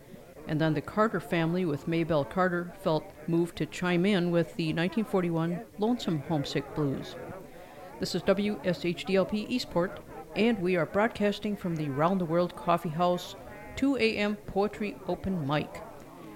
And 0.49 0.61
then 0.61 0.75
the 0.75 0.81
Carter 0.81 1.19
family 1.19 1.65
with 1.65 1.89
Maybelle 1.89 2.25
Carter 2.25 2.73
felt 2.81 3.05
moved 3.27 3.57
to 3.57 3.67
chime 3.67 4.07
in 4.07 4.31
with 4.31 4.55
the 4.55 4.67
1941 4.67 5.61
Lonesome 5.79 6.23
Homesick 6.29 6.75
Blues. 6.77 7.17
This 7.99 8.15
is 8.15 8.23
WSHDLP 8.23 9.47
Eastport, 9.49 10.01
and 10.37 10.59
we 10.61 10.77
are 10.77 10.87
broadcasting 10.87 11.57
from 11.57 11.75
the 11.75 11.89
Round 11.89 12.21
the 12.21 12.25
World 12.25 12.55
Coffee 12.55 12.91
House 12.91 13.35
2 13.75 13.97
a.m. 13.97 14.37
Poetry 14.47 14.97
Open 15.09 15.47
Mic. 15.47 15.83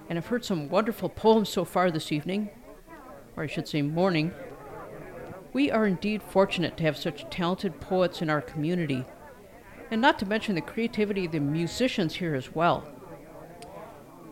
And 0.09 0.19
I've 0.19 0.27
heard 0.27 0.45
some 0.45 0.69
wonderful 0.69 1.09
poems 1.09 1.49
so 1.49 1.65
far 1.65 1.91
this 1.91 2.11
evening, 2.11 2.51
or 3.37 3.45
I 3.45 3.47
should 3.47 3.69
say 3.69 3.81
morning. 3.81 4.33
We 5.53 5.71
are 5.71 5.87
indeed 5.87 6.23
fortunate 6.23 6.77
to 6.79 6.85
have 6.85 6.97
such 6.97 7.31
talented 7.31 7.81
poets 7.81 8.23
in 8.23 8.29
our 8.29 8.41
community, 8.41 9.05
and 9.91 10.01
not 10.01 10.19
to 10.19 10.27
mention 10.27 10.57
the 10.57 10.61
creativity 10.61 11.27
of 11.27 11.33
the 11.33 11.41
musicians 11.41 12.17
here 12.17 12.35
as 12.35 12.55
well. 12.55 12.85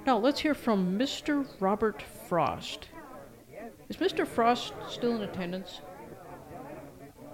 Now 0.09 0.17
let's 0.17 0.41
hear 0.41 0.55
from 0.55 0.99
Mr. 0.99 1.47
Robert 1.61 2.01
Frost. 2.01 2.89
Is 3.91 3.99
Mr. 3.99 4.27
Frost 4.27 4.73
still 4.89 5.17
in 5.17 5.21
attendance? 5.21 5.83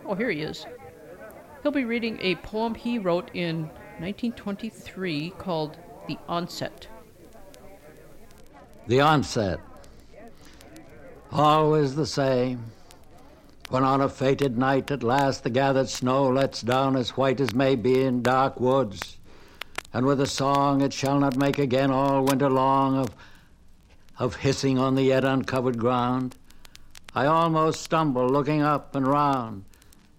Oh, 0.04 0.16
here 0.16 0.28
he 0.28 0.40
is. 0.40 0.66
He'll 1.62 1.70
be 1.70 1.84
reading 1.84 2.18
a 2.20 2.34
poem 2.34 2.74
he 2.74 2.98
wrote 2.98 3.30
in 3.32 3.66
1923 4.00 5.34
called 5.38 5.76
The 6.08 6.18
Onset. 6.28 6.88
The 8.88 9.00
onset. 9.00 9.60
Always 11.30 11.94
the 11.94 12.06
same. 12.06 12.72
When 13.68 13.84
on 13.84 14.00
a 14.00 14.08
fated 14.08 14.58
night 14.58 14.90
at 14.90 15.04
last 15.04 15.44
the 15.44 15.50
gathered 15.50 15.90
snow 15.90 16.28
lets 16.28 16.60
down 16.60 16.96
as 16.96 17.16
white 17.16 17.40
as 17.40 17.54
may 17.54 17.76
be 17.76 18.02
in 18.02 18.20
dark 18.20 18.58
woods, 18.58 19.13
and 19.94 20.04
with 20.04 20.20
a 20.20 20.26
song 20.26 20.80
it 20.80 20.92
shall 20.92 21.20
not 21.20 21.36
make 21.36 21.56
again 21.56 21.88
all 21.88 22.24
winter 22.24 22.50
long 22.50 22.96
of, 22.96 23.14
of 24.18 24.34
hissing 24.34 24.76
on 24.76 24.96
the 24.96 25.04
yet 25.04 25.24
uncovered 25.24 25.78
ground, 25.78 26.34
I 27.14 27.26
almost 27.26 27.80
stumble 27.80 28.28
looking 28.28 28.60
up 28.60 28.96
and 28.96 29.06
round, 29.06 29.64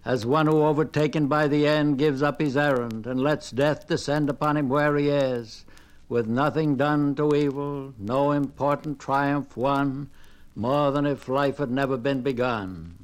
as 0.02 0.24
one 0.24 0.46
who, 0.46 0.62
overtaken 0.62 1.26
by 1.26 1.46
the 1.46 1.66
end, 1.66 1.98
gives 1.98 2.22
up 2.22 2.40
his 2.40 2.56
errand 2.56 3.06
and 3.06 3.20
lets 3.20 3.50
death 3.50 3.86
descend 3.86 4.30
upon 4.30 4.56
him 4.56 4.70
where 4.70 4.96
he 4.96 5.10
is, 5.10 5.66
with 6.08 6.26
nothing 6.26 6.76
done 6.76 7.14
to 7.16 7.34
evil, 7.34 7.92
no 7.98 8.32
important 8.32 8.98
triumph 8.98 9.58
won, 9.58 10.08
more 10.54 10.90
than 10.90 11.04
if 11.04 11.28
life 11.28 11.58
had 11.58 11.70
never 11.70 11.98
been 11.98 12.22
begun. 12.22 12.95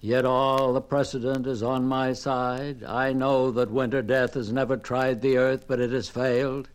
Yet 0.00 0.24
all 0.24 0.74
the 0.74 0.80
precedent 0.82 1.46
is 1.46 1.62
on 1.62 1.86
my 1.86 2.12
side. 2.12 2.84
I 2.84 3.12
know 3.12 3.50
that 3.50 3.70
winter 3.70 4.02
death 4.02 4.34
has 4.34 4.52
never 4.52 4.76
tried 4.76 5.22
the 5.22 5.38
earth, 5.38 5.64
but 5.66 5.80
it 5.80 5.90
has 5.90 6.08
failed. 6.08 6.68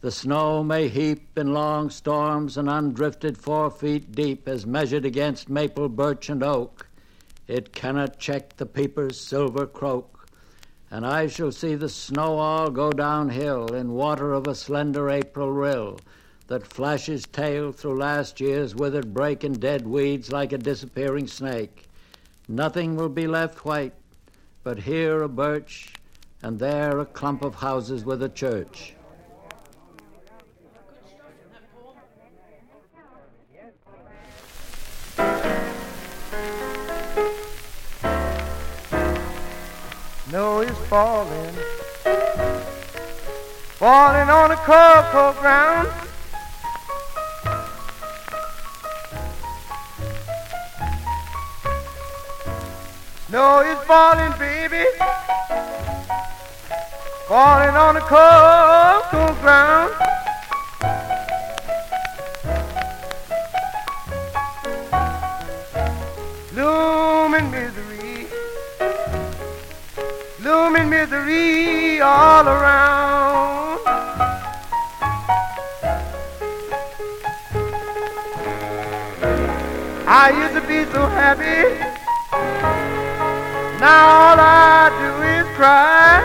The 0.00 0.10
snow 0.10 0.64
may 0.64 0.88
heap 0.88 1.38
in 1.38 1.54
long 1.54 1.88
storms 1.88 2.56
and 2.56 2.68
undrifted 2.68 3.36
four 3.36 3.70
feet 3.70 4.10
deep 4.10 4.48
as 4.48 4.66
measured 4.66 5.04
against 5.04 5.48
maple, 5.48 5.88
birch, 5.88 6.28
and 6.28 6.42
oak. 6.42 6.88
It 7.46 7.72
cannot 7.72 8.18
check 8.18 8.56
the 8.56 8.66
peeper's 8.66 9.20
silver 9.20 9.64
croak. 9.64 10.26
And 10.90 11.06
I 11.06 11.28
shall 11.28 11.52
see 11.52 11.76
the 11.76 11.88
snow 11.88 12.38
all 12.38 12.70
go 12.70 12.90
downhill 12.90 13.72
in 13.72 13.92
water 13.92 14.32
of 14.32 14.48
a 14.48 14.56
slender 14.56 15.08
April 15.08 15.52
rill 15.52 16.00
that 16.48 16.66
flashes 16.66 17.24
tail 17.24 17.70
through 17.70 17.98
last 17.98 18.40
year's 18.40 18.74
withered 18.74 19.14
brake 19.14 19.44
and 19.44 19.60
dead 19.60 19.86
weeds 19.86 20.32
like 20.32 20.52
a 20.52 20.58
disappearing 20.58 21.28
snake. 21.28 21.88
Nothing 22.52 22.96
will 22.96 23.08
be 23.08 23.26
left 23.26 23.64
white, 23.64 23.94
but 24.62 24.80
here 24.80 25.22
a 25.22 25.28
birch, 25.28 25.94
and 26.42 26.58
there 26.58 26.98
a 26.98 27.06
clump 27.06 27.42
of 27.42 27.54
houses 27.54 28.04
with 28.04 28.22
a 28.22 28.28
church. 28.28 28.92
Snow 40.28 40.60
is 40.60 40.76
falling, 40.90 41.54
falling 43.78 44.28
on 44.28 44.50
the 44.50 44.56
cold 44.56 45.36
ground. 45.38 46.11
Snow 53.32 53.60
is 53.60 53.78
falling, 53.86 54.38
baby, 54.38 54.84
falling 57.26 57.74
on 57.74 57.94
the 57.94 58.02
cold, 58.02 59.38
ground. 59.40 59.90
Looming 66.52 67.50
misery, 67.50 68.26
looming 70.44 70.90
misery 70.90 72.02
all 72.02 72.46
around. 72.46 73.80
I 80.06 80.34
used 80.36 80.54
to 80.54 80.68
be 80.68 80.84
so 80.92 81.06
happy. 81.06 81.91
Now 83.82 84.06
all 84.06 84.38
I 84.38 84.90
do 85.02 85.10
is 85.34 85.46
cry. 85.56 86.22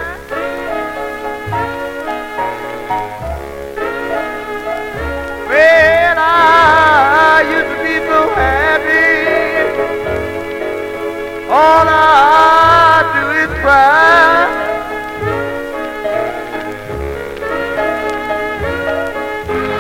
Well, 5.50 6.18
I 6.20 7.42
used 7.50 7.72
to 7.74 7.78
be 7.82 7.96
so 8.06 8.20
happy. 8.38 9.10
All 11.50 11.88
I 11.90 13.02
do 13.18 13.24
is 13.42 13.52
cry. 13.64 14.38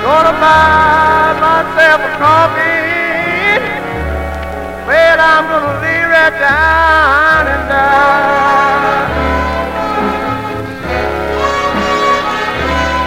Gonna 0.02 0.34
buy 0.42 1.38
myself 1.46 2.02
a 2.02 2.18
coffee. 2.18 2.77
Well, 5.18 5.26
I'm 5.26 5.48
gonna 5.50 5.82
lay 5.82 6.02
right 6.04 6.30
down 6.30 7.48
and 7.48 7.70
die. 7.70 9.08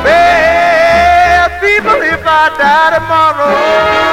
Well, 0.02 1.48
people, 1.62 2.02
if 2.02 2.26
I 2.26 2.50
die 2.58 2.90
tomorrow, 2.98 4.09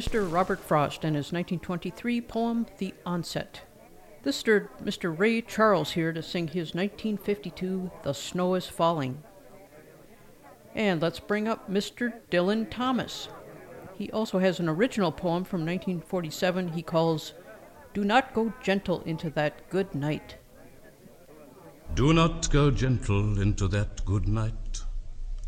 Mr. 0.00 0.32
Robert 0.32 0.60
Frost 0.60 1.04
and 1.04 1.14
his 1.14 1.26
1923 1.26 2.22
poem, 2.22 2.66
The 2.78 2.94
Onset. 3.04 3.60
This 4.22 4.34
stirred 4.34 4.70
Mr. 4.82 5.14
Ray 5.14 5.42
Charles 5.42 5.92
here 5.92 6.10
to 6.14 6.22
sing 6.22 6.46
his 6.46 6.74
1952 6.74 7.90
The 8.02 8.14
Snow 8.14 8.54
is 8.54 8.66
Falling. 8.66 9.22
And 10.74 11.02
let's 11.02 11.20
bring 11.20 11.46
up 11.46 11.70
Mr. 11.70 12.14
Dylan 12.30 12.70
Thomas. 12.70 13.28
He 13.94 14.10
also 14.10 14.38
has 14.38 14.58
an 14.58 14.70
original 14.70 15.12
poem 15.12 15.44
from 15.44 15.66
1947 15.66 16.68
he 16.68 16.80
calls 16.80 17.34
Do 17.92 18.02
Not 18.02 18.32
Go 18.32 18.54
Gentle 18.62 19.02
into 19.02 19.28
That 19.28 19.68
Good 19.68 19.94
Night. 19.94 20.36
Do 21.94 22.14
not 22.14 22.48
go 22.50 22.70
gentle 22.70 23.38
into 23.38 23.68
that 23.68 24.02
good 24.06 24.28
night. 24.28 24.69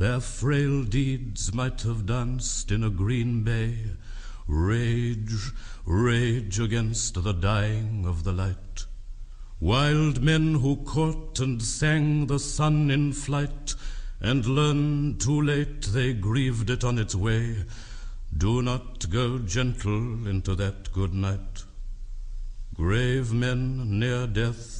their 0.00 0.18
frail 0.18 0.82
deeds 0.82 1.52
might 1.52 1.82
have 1.82 2.06
danced 2.06 2.70
in 2.70 2.82
a 2.82 2.88
green 2.88 3.42
bay. 3.42 3.76
Rage, 4.46 5.52
rage 5.84 6.58
against 6.58 7.22
the 7.22 7.34
dying 7.34 8.06
of 8.06 8.24
the 8.24 8.32
light. 8.32 8.86
Wild 9.60 10.22
men 10.22 10.54
who 10.54 10.76
caught 10.76 11.38
and 11.38 11.62
sang 11.62 12.28
the 12.28 12.38
sun 12.38 12.90
in 12.90 13.12
flight, 13.12 13.74
and 14.22 14.46
learned 14.46 15.20
too 15.20 15.42
late 15.42 15.82
they 15.82 16.14
grieved 16.14 16.70
it 16.70 16.82
on 16.82 16.96
its 16.96 17.14
way. 17.14 17.56
Do 18.34 18.62
not 18.62 19.10
go 19.10 19.38
gentle 19.38 20.26
into 20.26 20.54
that 20.54 20.94
good 20.94 21.12
night. 21.12 21.64
Grave 22.72 23.34
men 23.34 23.98
near 23.98 24.26
death, 24.26 24.79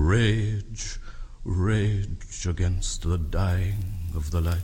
Rage, 0.00 1.00
rage 1.42 2.46
against 2.46 3.02
the 3.02 3.18
dying 3.18 4.12
of 4.14 4.30
the 4.30 4.40
light. 4.40 4.62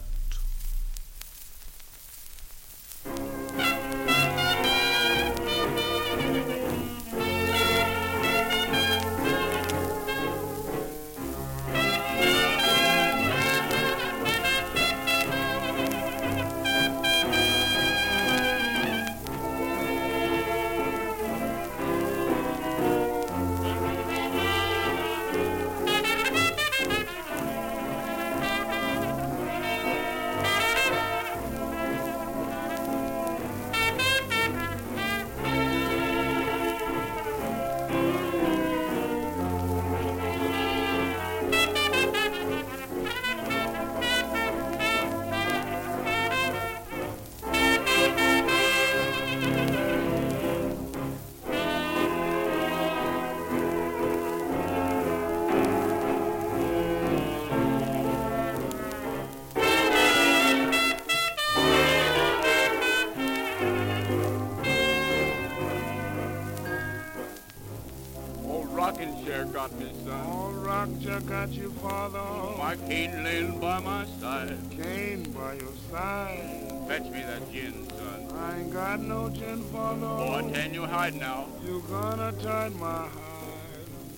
Chair 71.04 71.20
got 71.20 71.50
you, 71.50 71.68
father. 71.82 72.18
My 72.56 72.76
cane 72.88 73.24
laying 73.24 73.60
by 73.60 73.78
my 73.78 74.06
side. 74.06 74.56
Cane 74.70 75.30
by 75.32 75.52
your 75.52 75.74
side. 75.90 76.72
Fetch 76.88 77.02
me 77.12 77.20
that 77.20 77.52
gin, 77.52 77.86
son. 77.90 78.32
I 78.34 78.60
ain't 78.60 78.72
got 78.72 79.00
no 79.00 79.28
gin, 79.28 79.62
father. 79.64 80.06
Oh, 80.06 80.32
I 80.32 80.50
tell 80.50 80.70
you 80.70 80.86
hide 80.86 81.14
now. 81.16 81.46
You 81.62 81.84
gonna 81.90 82.32
turn 82.40 82.78
my 82.80 83.06
hide. 83.06 83.12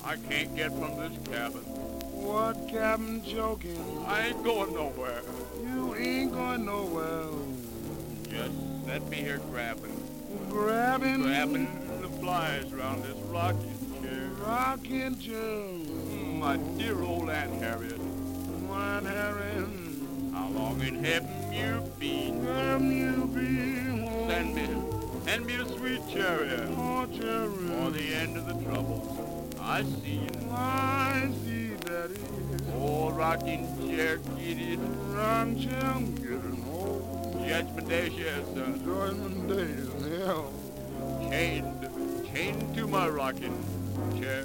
I 0.04 0.14
can't 0.28 0.54
get 0.54 0.70
from 0.70 0.96
this 1.00 1.18
cabin. 1.28 1.62
What 1.62 2.68
cabin 2.68 3.20
joking? 3.24 4.04
I 4.06 4.28
ain't 4.28 4.44
going 4.44 4.72
nowhere. 4.72 5.22
You 5.60 5.96
ain't 5.96 6.32
going 6.32 6.66
nowhere. 6.66 7.30
Just 8.30 8.54
let 8.86 9.02
me 9.08 9.16
here 9.16 9.40
grabbing. 9.50 10.00
Grabbing? 10.50 11.22
Grabbing 11.22 12.00
the 12.00 12.08
flies 12.20 12.72
around 12.72 13.02
this 13.02 13.16
rocking 13.26 13.76
chair. 14.00 14.28
Rocking 14.38 15.18
chair. 15.18 15.75
My 16.46 16.56
dear 16.78 17.02
old 17.02 17.28
Aunt 17.28 17.60
Harriet. 17.60 18.00
Aunt 18.70 19.04
Harriet. 19.04 19.68
How 20.32 20.48
long 20.50 20.80
in 20.80 21.02
heaven 21.04 21.52
you 21.52 21.82
been? 21.98 22.44
Heaven 22.44 22.96
you 22.96 23.26
been? 23.34 24.28
Send 24.28 24.54
me, 24.54 24.68
send 25.24 25.44
me 25.44 25.56
a 25.56 25.66
sweet 25.66 26.08
chariot. 26.08 26.68
Oh, 26.76 27.04
chariot. 27.06 27.50
For 27.50 27.90
the 27.90 28.14
end 28.14 28.36
of 28.36 28.46
the 28.46 28.64
trouble. 28.64 29.50
I 29.60 29.82
see 29.82 30.20
you. 30.22 30.50
I 30.52 31.32
see, 31.44 31.70
Daddy. 31.84 32.14
Oh, 32.76 33.10
rocking 33.10 33.66
chair, 33.88 34.20
it. 34.38 34.78
Rocking 35.08 35.58
chair, 35.58 35.96
it. 35.98 36.44
Oh, 36.70 37.44
Judgment 37.44 37.88
Day, 37.88 38.08
yes, 38.16 38.46
sir. 38.54 38.72
Judgment 38.84 39.48
Day, 39.48 40.16
yeah. 40.16 41.28
Chained, 41.28 41.90
chained 42.32 42.76
to 42.76 42.86
my 42.86 43.08
rocking 43.08 43.64
chair. 44.20 44.44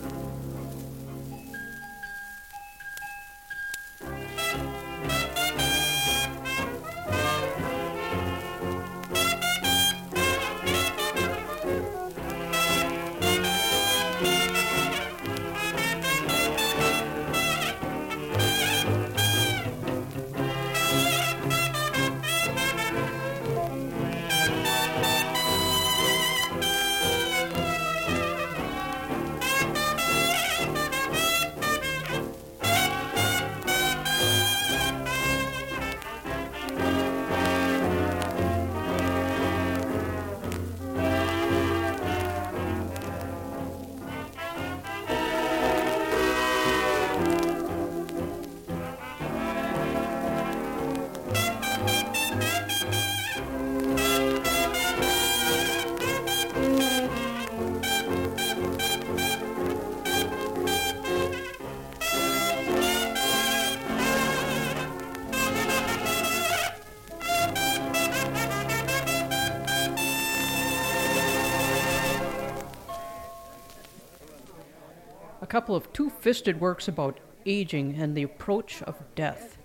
Couple 75.51 75.75
of 75.75 75.91
two 75.91 76.09
fisted 76.09 76.61
works 76.61 76.87
about 76.87 77.19
aging 77.45 77.93
and 77.95 78.15
the 78.15 78.23
approach 78.23 78.81
of 78.83 79.03
death. 79.15 79.57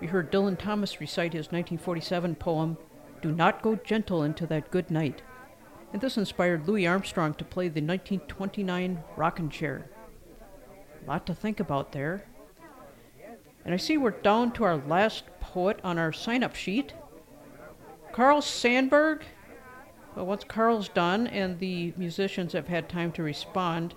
We 0.00 0.06
heard 0.06 0.30
Dylan 0.30 0.56
Thomas 0.56 1.00
recite 1.00 1.32
his 1.32 1.46
1947 1.46 2.36
poem, 2.36 2.78
Do 3.20 3.32
Not 3.32 3.62
Go 3.62 3.74
Gentle 3.74 4.22
into 4.22 4.46
That 4.46 4.70
Good 4.70 4.92
Night. 4.92 5.20
And 5.92 6.00
this 6.00 6.16
inspired 6.16 6.68
Louis 6.68 6.86
Armstrong 6.86 7.34
to 7.34 7.44
play 7.44 7.64
the 7.64 7.80
1929 7.80 9.02
Rockin' 9.16 9.50
Chair. 9.50 9.90
A 11.04 11.10
lot 11.10 11.26
to 11.26 11.34
think 11.34 11.58
about 11.58 11.90
there. 11.90 12.24
And 13.64 13.74
I 13.74 13.78
see 13.78 13.98
we're 13.98 14.12
down 14.12 14.52
to 14.52 14.62
our 14.62 14.76
last 14.76 15.24
poet 15.40 15.80
on 15.82 15.98
our 15.98 16.12
sign 16.12 16.44
up 16.44 16.54
sheet. 16.54 16.92
Carl 18.12 18.40
Sandburg. 18.40 19.22
Well, 20.14 20.26
once 20.26 20.44
Carl's 20.44 20.88
done 20.88 21.26
and 21.26 21.58
the 21.58 21.92
musicians 21.96 22.52
have 22.52 22.68
had 22.68 22.88
time 22.88 23.10
to 23.12 23.24
respond, 23.24 23.96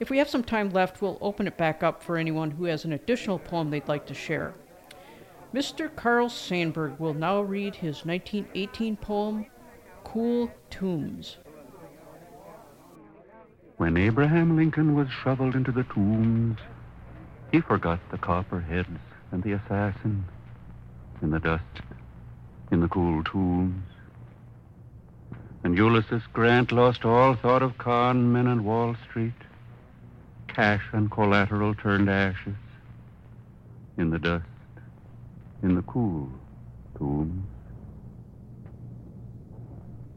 if 0.00 0.10
we 0.10 0.18
have 0.18 0.28
some 0.28 0.44
time 0.44 0.70
left, 0.70 1.02
we'll 1.02 1.18
open 1.20 1.46
it 1.46 1.56
back 1.56 1.82
up 1.82 2.02
for 2.02 2.16
anyone 2.16 2.52
who 2.52 2.64
has 2.64 2.84
an 2.84 2.92
additional 2.92 3.38
poem 3.38 3.70
they'd 3.70 3.88
like 3.88 4.06
to 4.06 4.14
share. 4.14 4.54
Mr. 5.54 5.94
Carl 5.94 6.28
Sandburg 6.28 6.98
will 6.98 7.14
now 7.14 7.40
read 7.40 7.74
his 7.74 8.04
1918 8.04 8.96
poem, 8.96 9.46
Cool 10.04 10.50
Tombs. 10.70 11.38
When 13.78 13.96
Abraham 13.96 14.56
Lincoln 14.56 14.94
was 14.94 15.08
shoveled 15.08 15.54
into 15.54 15.72
the 15.72 15.84
tombs, 15.84 16.58
he 17.52 17.60
forgot 17.60 18.00
the 18.10 18.18
copperheads 18.18 18.98
and 19.30 19.42
the 19.42 19.52
assassin 19.52 20.24
in 21.22 21.30
the 21.30 21.38
dust, 21.38 21.62
in 22.70 22.80
the 22.80 22.88
cool 22.88 23.22
tombs. 23.24 23.84
And 25.64 25.76
Ulysses 25.76 26.22
Grant 26.32 26.72
lost 26.72 27.04
all 27.04 27.34
thought 27.34 27.62
of 27.62 27.78
con 27.78 28.32
men 28.32 28.46
and 28.46 28.64
Wall 28.64 28.96
Street. 29.08 29.32
Cash 30.58 30.88
and 30.90 31.08
collateral 31.08 31.72
turned 31.72 32.10
ashes 32.10 32.56
in 33.96 34.10
the 34.10 34.18
dust, 34.18 34.44
in 35.62 35.76
the 35.76 35.82
cool 35.82 36.28
tombs. 36.98 37.46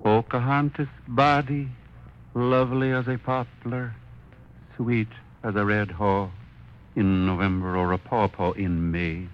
Pocahontas' 0.01 0.87
body, 1.07 1.69
lovely 2.33 2.91
as 2.91 3.07
a 3.07 3.19
poplar, 3.19 3.93
sweet 4.75 5.09
as 5.43 5.55
a 5.55 5.63
red 5.63 5.91
haw 5.91 6.31
in 6.95 7.27
November 7.27 7.77
or 7.77 7.93
a 7.93 7.99
pawpaw 7.99 8.53
in 8.53 8.89
May. 8.89 9.27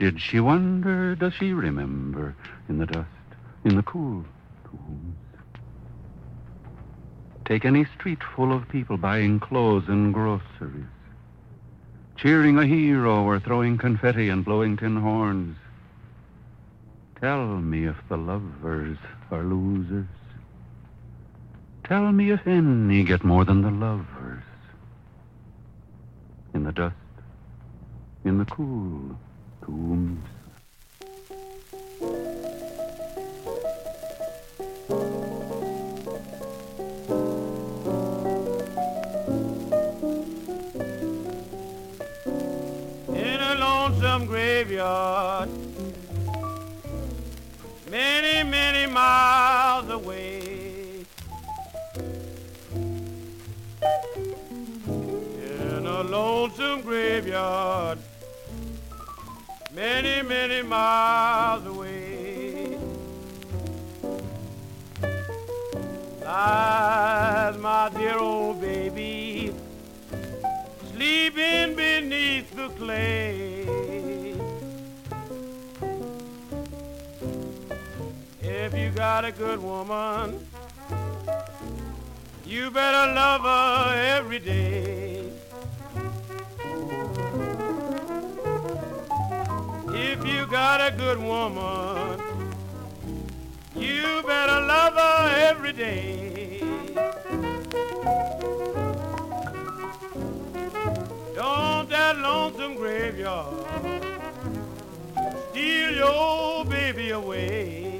Did 0.00 0.20
she 0.20 0.40
wonder, 0.40 1.14
does 1.14 1.34
she 1.34 1.52
remember, 1.52 2.34
in 2.68 2.78
the 2.78 2.86
dust, 2.86 3.06
in 3.62 3.76
the 3.76 3.84
cool 3.84 4.24
tombs? 4.64 5.29
Take 7.44 7.64
any 7.64 7.84
street 7.96 8.22
full 8.36 8.52
of 8.52 8.68
people 8.68 8.96
buying 8.96 9.40
clothes 9.40 9.88
and 9.88 10.14
groceries, 10.14 10.84
cheering 12.16 12.58
a 12.58 12.66
hero 12.66 13.24
or 13.24 13.40
throwing 13.40 13.76
confetti 13.76 14.28
and 14.28 14.44
blowing 14.44 14.76
tin 14.76 14.96
horns. 14.96 15.56
Tell 17.20 17.44
me 17.44 17.86
if 17.86 17.96
the 18.08 18.16
lovers 18.16 18.98
are 19.30 19.42
losers. 19.42 20.06
Tell 21.84 22.12
me 22.12 22.30
if 22.30 22.46
any 22.46 23.02
get 23.02 23.24
more 23.24 23.44
than 23.44 23.62
the 23.62 23.70
lovers. 23.70 24.44
In 26.54 26.64
the 26.64 26.72
dust, 26.72 26.94
in 28.24 28.38
the 28.38 28.44
cool 28.44 29.18
tombs. 29.64 30.24
Graveyard, 44.60 45.48
many, 47.90 48.42
many 48.50 48.92
miles 48.92 49.88
away. 49.88 51.06
In 54.86 55.86
a 55.86 56.02
lonesome 56.02 56.82
graveyard, 56.82 57.98
many, 59.72 60.28
many 60.28 60.60
miles 60.60 61.64
away. 61.64 62.76
Lies 66.22 67.56
my 67.56 67.90
dear 67.96 68.18
old 68.18 68.60
baby 68.60 69.54
sleeping 70.92 71.74
beneath 71.76 72.54
the 72.54 72.68
clay. 72.76 73.79
If 78.72 78.78
you 78.78 78.90
got 78.90 79.24
a 79.24 79.32
good 79.32 79.60
woman, 79.60 80.46
you 82.46 82.70
better 82.70 83.12
love 83.12 83.40
her 83.40 84.16
every 84.16 84.38
day. 84.38 85.28
If 89.88 90.24
you 90.24 90.46
got 90.46 90.80
a 90.80 90.96
good 90.96 91.18
woman, 91.18 92.20
you 93.74 94.22
better 94.24 94.60
love 94.64 94.94
her 94.94 95.34
every 95.50 95.72
day. 95.72 96.60
Don't 101.34 101.88
that 101.88 102.18
lonesome 102.18 102.76
graveyard 102.76 103.66
steal 105.50 105.90
your 105.90 106.64
baby 106.66 107.10
away. 107.10 107.99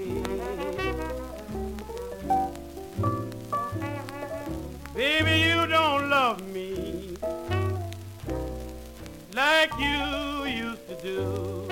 Do. 11.02 11.66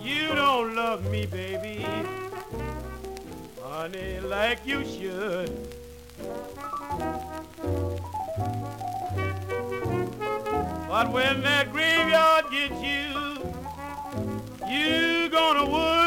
You 0.00 0.34
don't 0.34 0.74
love 0.74 1.10
me, 1.10 1.26
baby, 1.26 1.86
honey, 3.62 4.20
like 4.20 4.66
you 4.66 4.84
should. 4.84 5.50
But 10.88 11.12
when 11.12 11.42
that 11.42 11.72
graveyard 11.72 12.46
gets 12.50 12.82
you, 12.82 13.38
you 14.68 15.28
gonna 15.30 15.64
wish 15.64 15.97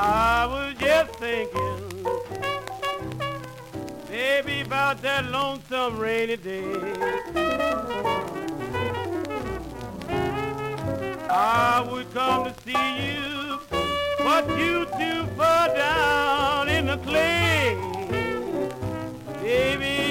I 0.00 0.46
was 0.46 0.74
just 0.78 1.10
thinking, 1.18 2.06
baby, 4.06 4.60
about 4.60 5.02
that 5.02 5.24
lonesome 5.26 5.98
rainy 5.98 6.36
day. 6.36 6.72
I 11.28 11.84
would 11.90 12.14
come 12.14 12.44
to 12.44 12.54
see 12.64 13.12
you, 13.12 13.58
but 14.20 14.48
you 14.56 14.86
too 14.96 15.26
far 15.36 15.66
down 15.74 16.68
in 16.68 16.86
the 16.86 16.98
clay. 16.98 17.76
Baby, 19.42 20.07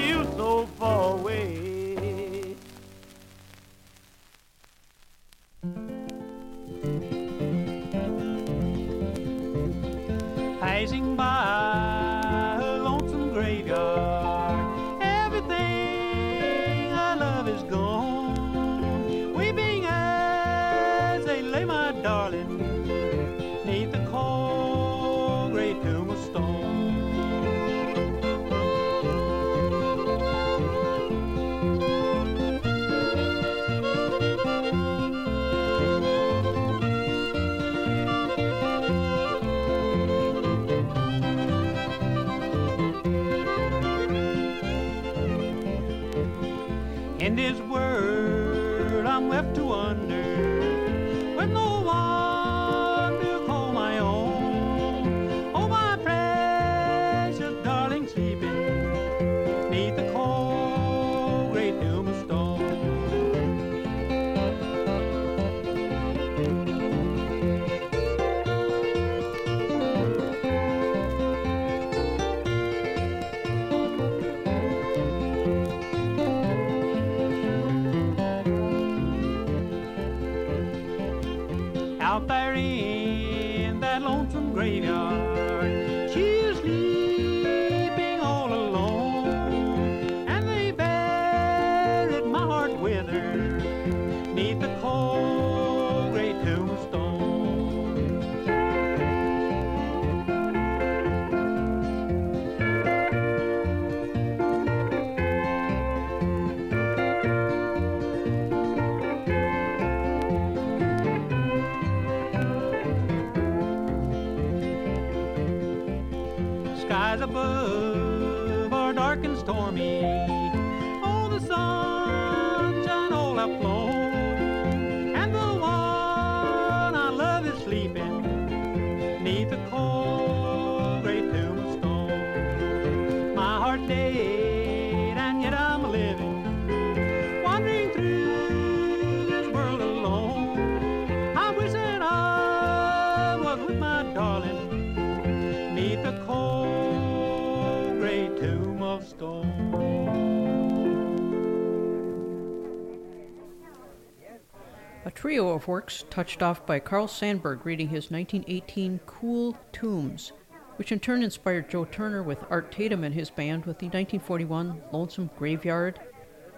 works 155.68 156.06
touched 156.10 156.42
off 156.42 156.66
by 156.66 156.80
Carl 156.80 157.08
Sandburg 157.08 157.66
reading 157.66 157.90
his 157.90 158.10
1918 158.10 159.02
Cool 159.06 159.58
Tombs, 159.74 160.32
which 160.78 160.92
in 160.92 161.00
turn 161.00 161.22
inspired 161.22 161.70
Joe 161.70 161.86
Turner 161.86 162.24
with 162.24 162.46
Art 162.50 162.72
Tatum 162.72 163.04
and 163.04 163.14
his 163.14 163.30
band 163.30 163.66
with 163.66 163.80
the 163.80 163.88
1941 163.88 164.82
Lonesome 164.92 165.30
Graveyard, 165.38 166.00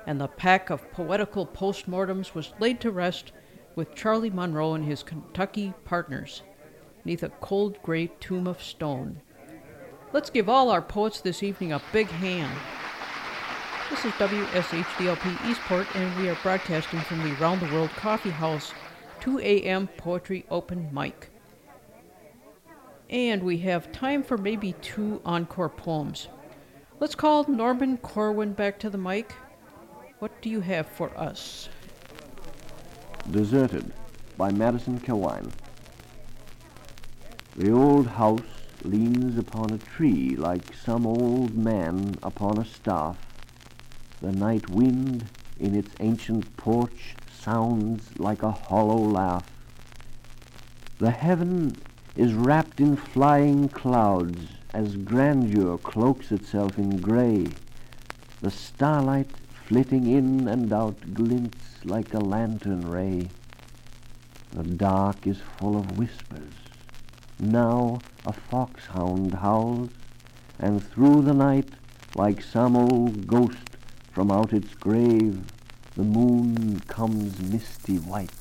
and 0.05 0.21
the 0.21 0.27
pack 0.27 0.69
of 0.69 0.89
poetical 0.91 1.45
postmortems 1.45 2.35
was 2.35 2.53
laid 2.59 2.79
to 2.81 2.91
rest 2.91 3.31
with 3.75 3.95
Charlie 3.95 4.29
Monroe 4.29 4.75
and 4.75 4.85
his 4.85 5.03
Kentucky 5.03 5.73
partners, 5.85 6.43
neath 7.03 7.23
a 7.23 7.29
cold 7.29 7.81
gray 7.81 8.11
tomb 8.19 8.45
of 8.45 8.61
stone. 8.61 9.21
Let's 10.13 10.29
give 10.29 10.49
all 10.49 10.69
our 10.69 10.81
poets 10.81 11.21
this 11.21 11.43
evening 11.43 11.73
a 11.73 11.81
big 11.91 12.07
hand. 12.07 12.57
This 13.89 14.05
is 14.05 14.11
WSHDLP 14.13 15.49
Eastport, 15.49 15.87
and 15.95 16.15
we 16.21 16.29
are 16.29 16.37
broadcasting 16.43 16.99
from 16.99 17.23
the 17.23 17.33
Round 17.35 17.59
the 17.59 17.73
World 17.73 17.89
Coffee 17.91 18.29
House 18.29 18.71
2 19.21 19.39
a.m. 19.39 19.87
Poetry 19.97 20.45
Open 20.49 20.89
Mic. 20.93 21.29
And 23.09 23.43
we 23.43 23.57
have 23.59 23.91
time 23.91 24.23
for 24.23 24.37
maybe 24.37 24.73
two 24.81 25.21
encore 25.25 25.69
poems. 25.69 26.27
Let's 26.99 27.15
call 27.15 27.45
Norman 27.47 27.97
Corwin 27.97 28.53
back 28.53 28.79
to 28.79 28.89
the 28.89 28.97
mic. 28.97 29.33
What 30.19 30.41
do 30.41 30.49
you 30.49 30.61
have 30.61 30.87
for 30.87 31.17
us? 31.17 31.69
Deserted 33.31 33.91
by 34.37 34.51
Madison 34.51 34.99
Cawein. 34.99 35.51
The 37.55 37.71
old 37.71 38.07
house 38.07 38.41
leans 38.83 39.37
upon 39.37 39.71
a 39.71 39.77
tree 39.77 40.35
like 40.35 40.73
some 40.73 41.05
old 41.05 41.55
man 41.55 42.15
upon 42.23 42.57
a 42.57 42.65
staff. 42.65 43.17
The 44.21 44.31
night 44.31 44.69
wind 44.69 45.25
in 45.59 45.75
its 45.75 45.91
ancient 45.99 46.55
porch 46.55 47.15
sounds 47.39 48.19
like 48.19 48.43
a 48.43 48.51
hollow 48.51 48.97
laugh. 48.97 49.49
The 50.99 51.11
heaven 51.11 51.75
is 52.15 52.33
wrapped 52.33 52.81
in 52.81 52.97
flying 52.97 53.69
clouds, 53.69 54.47
as 54.73 54.97
grandeur 54.97 55.77
cloaks 55.77 56.31
itself 56.31 56.77
in 56.77 56.97
gray. 56.97 57.47
The 58.41 58.51
starlight 58.51 59.31
flitting 59.65 60.05
in 60.07 60.47
and 60.47 60.71
out 60.73 61.13
glints 61.13 61.85
like 61.85 62.13
a 62.13 62.19
lantern 62.19 62.89
ray. 62.89 63.29
The 64.51 64.63
dark 64.63 65.25
is 65.25 65.39
full 65.57 65.77
of 65.77 65.97
whispers. 65.97 66.53
Now 67.39 67.99
a 68.25 68.33
foxhound 68.33 69.35
howls, 69.35 69.91
and 70.59 70.83
through 70.83 71.21
the 71.21 71.33
night, 71.33 71.69
like 72.15 72.43
some 72.43 72.75
old 72.75 73.27
ghost 73.27 73.77
from 74.11 74.29
out 74.29 74.51
its 74.51 74.73
grave, 74.75 75.45
the 75.99 76.05
moon 76.05 76.79
comes 76.87 77.37
misty 77.41 77.97
white. 77.97 78.38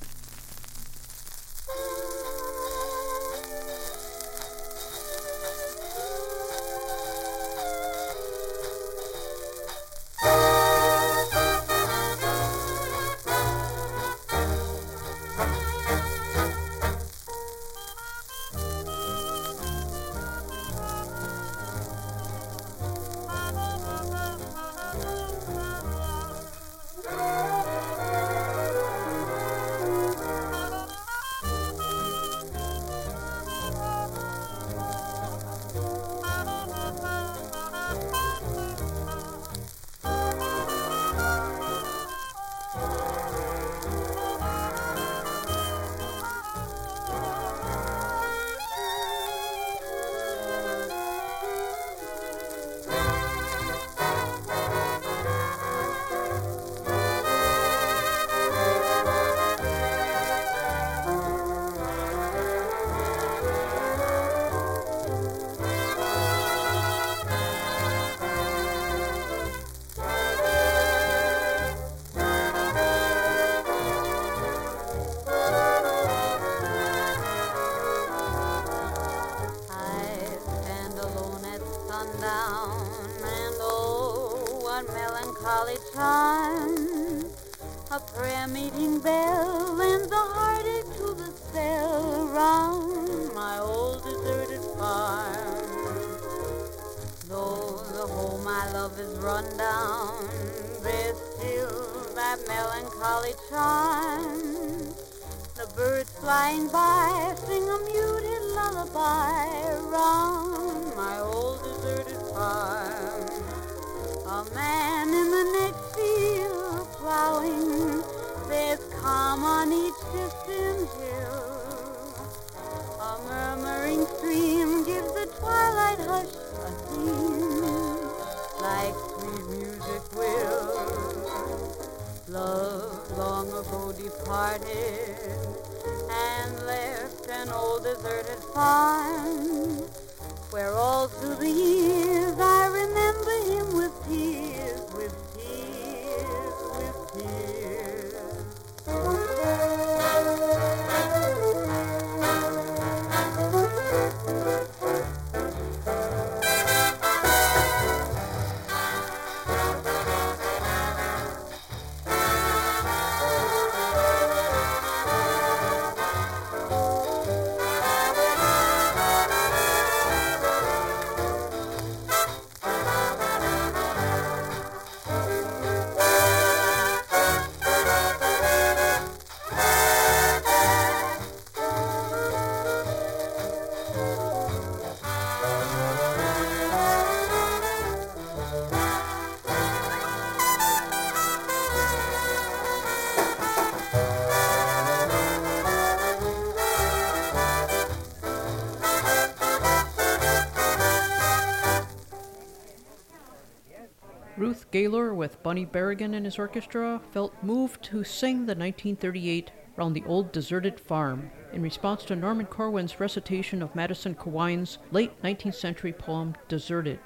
With 205.28 205.42
Bunny 205.42 205.66
Berigan 205.66 206.14
and 206.14 206.24
his 206.24 206.38
orchestra, 206.38 207.02
felt 207.10 207.34
moved 207.42 207.82
to 207.82 208.02
sing 208.02 208.46
the 208.46 208.54
1938 208.54 209.50
Round 209.76 209.94
the 209.94 210.02
Old 210.06 210.32
Deserted 210.32 210.80
Farm 210.80 211.30
in 211.52 211.60
response 211.60 212.02
to 212.06 212.16
Norman 212.16 212.46
Corwin's 212.46 212.98
recitation 212.98 213.60
of 213.60 213.74
Madison 213.74 214.14
Cawein's 214.14 214.78
late 214.90 215.22
19th 215.22 215.56
century 215.56 215.92
poem 215.92 216.34
Deserted. 216.48 216.98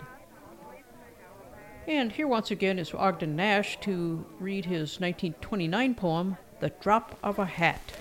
And 1.89 2.13
here 2.13 2.29
once 2.29 2.53
again 2.53 2.79
is 2.79 2.95
Ogden 2.95 3.35
Nash 3.35 3.81
to 3.81 4.25
read 4.39 4.67
his 4.67 5.01
1929 5.01 5.97
poem 5.97 6.37
The 6.61 6.71
Drop 6.81 7.19
of 7.25 7.41
a 7.41 7.45
Hat. 7.45 7.93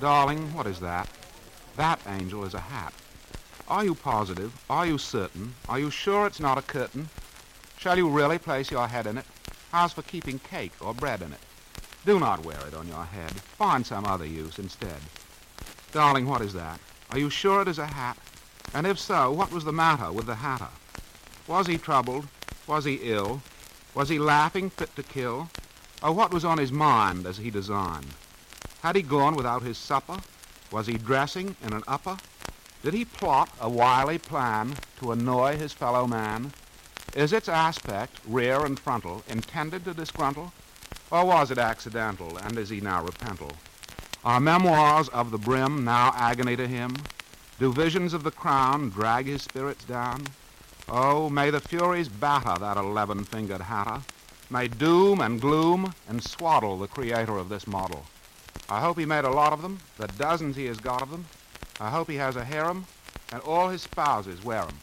Darling, 0.00 0.50
what 0.54 0.66
is 0.66 0.80
that? 0.80 1.10
That, 1.76 2.00
Angel, 2.06 2.42
is 2.46 2.54
a 2.54 2.60
hat. 2.60 2.94
Are 3.68 3.84
you 3.84 3.94
positive? 3.94 4.58
Are 4.70 4.86
you 4.86 4.96
certain? 4.96 5.52
Are 5.68 5.78
you 5.78 5.90
sure 5.90 6.26
it's 6.26 6.40
not 6.40 6.56
a 6.56 6.62
curtain? 6.62 7.10
Shall 7.80 7.96
you 7.96 8.10
really 8.10 8.36
place 8.36 8.70
your 8.70 8.86
head 8.86 9.06
in 9.06 9.16
it? 9.16 9.24
How's 9.72 9.94
for 9.94 10.02
keeping 10.02 10.38
cake 10.38 10.74
or 10.82 10.92
bread 10.92 11.22
in 11.22 11.32
it? 11.32 11.40
Do 12.04 12.20
not 12.20 12.44
wear 12.44 12.58
it 12.68 12.74
on 12.74 12.86
your 12.86 13.04
head. 13.04 13.30
Find 13.30 13.86
some 13.86 14.04
other 14.04 14.26
use 14.26 14.58
instead. 14.58 15.00
Darling, 15.90 16.26
what 16.26 16.42
is 16.42 16.52
that? 16.52 16.78
Are 17.10 17.18
you 17.18 17.30
sure 17.30 17.62
it 17.62 17.68
is 17.68 17.78
a 17.78 17.86
hat? 17.86 18.18
And 18.74 18.86
if 18.86 18.98
so, 18.98 19.32
what 19.32 19.50
was 19.50 19.64
the 19.64 19.72
matter 19.72 20.12
with 20.12 20.26
the 20.26 20.34
hatter? 20.34 20.68
Was 21.46 21.66
he 21.66 21.78
troubled? 21.78 22.28
Was 22.66 22.84
he 22.84 22.96
ill? 22.96 23.40
Was 23.94 24.10
he 24.10 24.18
laughing 24.18 24.68
fit 24.68 24.94
to 24.96 25.02
kill? 25.02 25.48
Or 26.02 26.12
what 26.12 26.34
was 26.34 26.44
on 26.44 26.58
his 26.58 26.70
mind 26.70 27.24
as 27.24 27.38
he 27.38 27.48
designed? 27.48 28.12
Had 28.82 28.94
he 28.94 29.00
gone 29.00 29.36
without 29.36 29.62
his 29.62 29.78
supper? 29.78 30.18
Was 30.70 30.86
he 30.86 30.98
dressing 30.98 31.56
in 31.64 31.72
an 31.72 31.84
upper? 31.88 32.18
Did 32.82 32.92
he 32.92 33.06
plot 33.06 33.48
a 33.58 33.70
wily 33.70 34.18
plan 34.18 34.74
to 34.98 35.12
annoy 35.12 35.56
his 35.56 35.72
fellow 35.72 36.06
man? 36.06 36.52
Is 37.14 37.32
its 37.32 37.48
aspect, 37.48 38.20
rear 38.24 38.64
and 38.64 38.78
frontal, 38.78 39.24
intended 39.28 39.84
to 39.84 39.94
disgruntle? 39.94 40.52
Or 41.10 41.24
was 41.24 41.50
it 41.50 41.58
accidental, 41.58 42.38
and 42.38 42.56
is 42.56 42.68
he 42.68 42.80
now 42.80 43.04
repental? 43.04 43.52
Are 44.24 44.38
memoirs 44.38 45.08
of 45.08 45.32
the 45.32 45.38
brim 45.38 45.84
now 45.84 46.12
agony 46.14 46.54
to 46.54 46.68
him? 46.68 46.96
Do 47.58 47.72
visions 47.72 48.14
of 48.14 48.22
the 48.22 48.30
crown 48.30 48.90
drag 48.90 49.26
his 49.26 49.42
spirits 49.42 49.84
down? 49.84 50.28
Oh, 50.88 51.28
may 51.28 51.50
the 51.50 51.60
Furies 51.60 52.08
batter 52.08 52.58
that 52.60 52.76
eleven-fingered 52.76 53.62
hatter. 53.62 54.02
May 54.48 54.68
doom 54.68 55.20
and 55.20 55.40
gloom 55.40 55.94
and 56.08 56.22
swaddle 56.22 56.78
the 56.78 56.88
creator 56.88 57.38
of 57.38 57.48
this 57.48 57.66
model. 57.66 58.04
I 58.68 58.80
hope 58.80 58.98
he 58.98 59.04
made 59.04 59.24
a 59.24 59.30
lot 59.30 59.52
of 59.52 59.62
them, 59.62 59.80
the 59.96 60.06
dozens 60.06 60.54
he 60.54 60.66
has 60.66 60.78
got 60.78 61.02
of 61.02 61.10
them. 61.10 61.26
I 61.80 61.90
hope 61.90 62.08
he 62.08 62.16
has 62.16 62.36
a 62.36 62.44
harem, 62.44 62.86
and 63.32 63.42
all 63.42 63.68
his 63.68 63.82
spouses 63.82 64.44
wear 64.44 64.62
'em. 64.62 64.78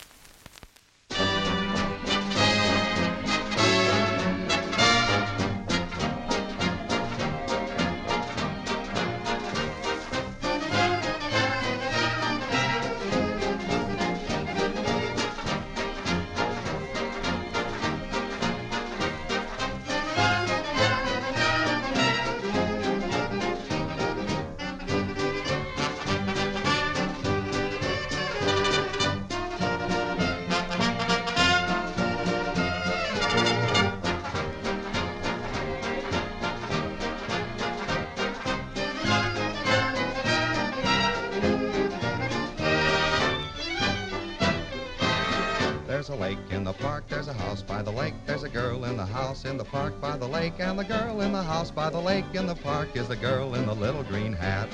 In 49.47 49.57
the 49.57 49.63
park 49.63 49.99
by 50.01 50.17
the 50.17 50.27
lake, 50.27 50.53
and 50.59 50.77
the 50.77 50.83
girl 50.83 51.21
in 51.21 51.31
the 51.31 51.41
house 51.41 51.71
by 51.71 51.89
the 51.89 51.99
lake 51.99 52.25
in 52.33 52.45
the 52.45 52.55
park 52.55 52.89
is 52.95 53.07
the 53.07 53.15
girl 53.15 53.55
in 53.55 53.65
the 53.65 53.73
little 53.73 54.03
green 54.03 54.33
hat. 54.33 54.67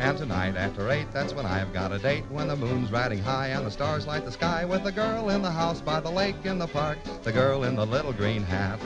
And 0.00 0.18
tonight 0.18 0.56
after 0.56 0.90
eight, 0.90 1.06
that's 1.12 1.32
when 1.32 1.46
I've 1.46 1.72
got 1.72 1.92
a 1.92 1.98
date, 1.98 2.24
when 2.28 2.48
the 2.48 2.56
moon's 2.56 2.90
riding 2.90 3.20
high 3.20 3.48
and 3.48 3.64
the 3.64 3.70
stars 3.70 4.06
light 4.06 4.24
the 4.24 4.32
sky 4.32 4.64
with 4.64 4.82
the 4.82 4.92
girl 4.92 5.30
in 5.30 5.40
the 5.40 5.50
house 5.50 5.80
by 5.80 6.00
the 6.00 6.10
lake 6.10 6.44
in 6.44 6.58
the 6.58 6.66
park, 6.66 6.98
the 7.22 7.32
girl 7.32 7.62
in 7.62 7.76
the 7.76 7.86
little 7.86 8.12
green 8.12 8.42
hat. 8.42 8.80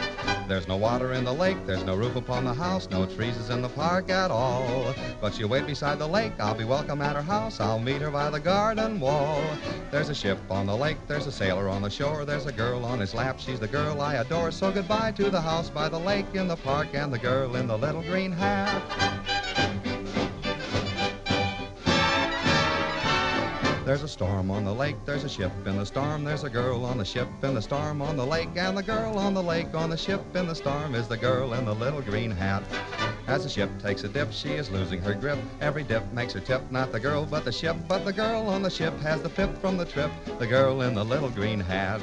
There's 0.53 0.69
no 0.69 0.77
water 0.77 1.15
in 1.15 1.25
the 1.25 1.33
lake, 1.33 1.57
there's 1.65 1.83
no 1.83 1.95
roof 1.95 2.15
upon 2.15 2.45
the 2.45 2.53
house, 2.53 2.87
no 2.91 3.07
trees 3.07 3.39
is 3.39 3.49
in 3.49 3.63
the 3.63 3.71
park 3.71 4.11
at 4.11 4.31
all. 4.31 4.95
But 5.19 5.33
she'll 5.33 5.49
wait 5.49 5.67
beside 5.67 5.99
the 5.99 6.07
lake, 6.07 6.35
I'll 6.39 6.55
be 6.55 6.65
welcome 6.65 7.01
at 7.01 7.17
her 7.17 7.23
house, 7.23 7.59
I'll 7.59 7.79
meet 7.79 8.03
her 8.03 8.11
by 8.11 8.29
the 8.29 8.39
garden 8.39 9.01
wall. 9.01 9.43
There's 9.91 10.11
a 10.11 10.15
ship 10.15 10.39
on 10.51 10.67
the 10.67 10.77
lake, 10.77 10.99
there's 11.09 11.27
a 11.27 11.33
sailor 11.33 11.71
on 11.71 11.81
the 11.81 11.89
shore, 11.89 12.27
there's 12.27 12.45
a 12.45 12.53
girl 12.53 12.85
on 12.85 13.01
his 13.01 13.15
lap, 13.15 13.41
she's 13.41 13.61
the 13.61 13.67
girl 13.67 14.03
I 14.03 14.17
adore. 14.17 14.51
So 14.51 14.71
goodbye 14.71 15.13
to 15.13 15.31
the 15.31 15.41
house 15.41 15.71
by 15.71 15.89
the 15.89 15.99
lake 15.99 16.27
in 16.35 16.49
the 16.49 16.57
park 16.57 16.89
and 16.93 17.11
the 17.11 17.19
girl 17.19 17.57
in 17.57 17.67
the 17.67 17.79
little 17.79 18.03
green 18.03 18.31
hat. 18.31 19.42
There's 23.93 24.05
a 24.05 24.09
storm 24.09 24.51
on 24.51 24.65
the 24.65 24.73
lake, 24.73 24.97
there's 25.05 25.25
a 25.25 25.29
ship 25.29 25.53
in 25.67 25.77
the 25.77 25.85
storm, 25.85 26.25
there's 26.25 26.45
a 26.45 26.49
girl 26.49 26.87
on 26.87 26.97
the 26.97 27.05
ship 27.05 27.29
in 27.43 27.53
the 27.53 27.61
storm 27.61 28.01
on 28.01 28.17
the 28.17 28.25
lake, 28.25 28.49
and 28.57 28.75
the 28.75 28.83
girl 28.83 29.19
on 29.19 29.35
the 29.35 29.43
lake 29.43 29.75
on 29.75 29.91
the 29.91 29.99
ship 29.99 30.35
in 30.35 30.47
the 30.47 30.55
storm 30.55 30.95
is 30.95 31.09
the 31.09 31.17
girl 31.19 31.53
in 31.53 31.67
the 31.67 31.75
little 31.75 32.01
green 32.01 32.31
hat. 32.31 32.63
As 33.27 33.45
the 33.45 33.49
ship 33.49 33.71
takes 33.81 34.03
a 34.03 34.09
dip, 34.09 34.33
she 34.33 34.51
is 34.51 34.71
losing 34.71 35.01
her 35.03 35.15
grip. 35.15 35.39
Every 35.61 35.85
dip 35.85 36.13
makes 36.13 36.33
her 36.33 36.41
tip, 36.41 36.63
not 36.71 36.91
the 36.91 36.99
girl 36.99 37.25
but 37.25 37.45
the 37.45 37.53
ship, 37.53 37.77
but 37.87 38.05
the 38.05 38.13
girl 38.13 38.49
on 38.49 38.63
the 38.63 38.71
ship 38.71 38.99
has 39.01 39.23
the 39.23 39.29
pip 39.29 39.57
from 39.59 39.77
the 39.77 39.85
trip, 39.85 40.11
the 40.39 40.47
girl 40.47 40.83
in 40.83 40.95
the 40.95 41.05
little 41.05 41.31
green 41.31 41.61
hat. 41.61 42.01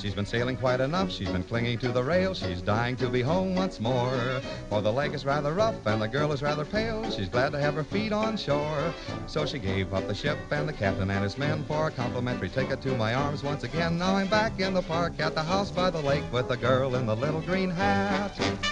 She's 0.00 0.14
been 0.14 0.24
sailing 0.24 0.56
quite 0.56 0.80
enough, 0.80 1.10
she's 1.10 1.28
been 1.28 1.42
clinging 1.42 1.78
to 1.80 1.88
the 1.88 2.02
rail, 2.02 2.34
she's 2.34 2.62
dying 2.62 2.96
to 2.96 3.08
be 3.08 3.20
home 3.20 3.54
once 3.54 3.80
more. 3.80 4.40
For 4.68 4.80
the 4.80 4.92
lake 4.92 5.12
is 5.12 5.26
rather 5.26 5.52
rough 5.52 5.86
and 5.86 6.00
the 6.00 6.08
girl 6.08 6.32
is 6.32 6.40
rather 6.40 6.64
pale, 6.64 7.10
she's 7.10 7.28
glad 7.28 7.50
to 7.52 7.60
have 7.60 7.74
her 7.74 7.84
feet 7.84 8.12
on 8.12 8.36
shore. 8.36 8.94
So 9.26 9.44
she 9.44 9.58
gave 9.58 9.92
up 9.92 10.06
the 10.06 10.14
ship 10.14 10.38
and 10.50 10.68
the 10.68 10.72
captain 10.72 11.10
and 11.10 11.24
his 11.24 11.36
men 11.36 11.64
for 11.64 11.88
a 11.88 11.90
complimentary 11.90 12.48
ticket 12.48 12.80
to 12.82 12.96
my 12.96 13.14
arms 13.14 13.42
once 13.42 13.64
again. 13.64 13.98
Now 13.98 14.16
I'm 14.16 14.28
back 14.28 14.60
in 14.60 14.74
the 14.74 14.82
park 14.82 15.18
at 15.18 15.34
the 15.34 15.42
house 15.42 15.70
by 15.70 15.90
the 15.90 16.00
lake 16.00 16.24
with 16.32 16.48
the 16.48 16.56
girl 16.56 16.94
in 16.94 17.06
the 17.06 17.16
little 17.16 17.40
green 17.40 17.70
hat. 17.70 18.69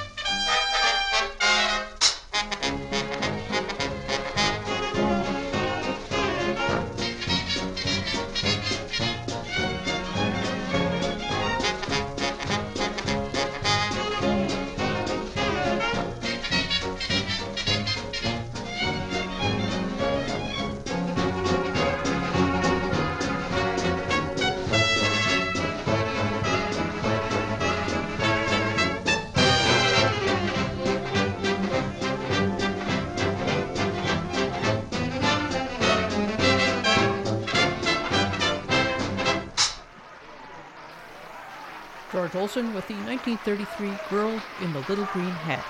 1933 43.44 44.08
Girl 44.10 44.40
in 44.62 44.72
the 44.72 44.80
Little 44.88 45.04
Green 45.12 45.30
Hat. 45.30 45.64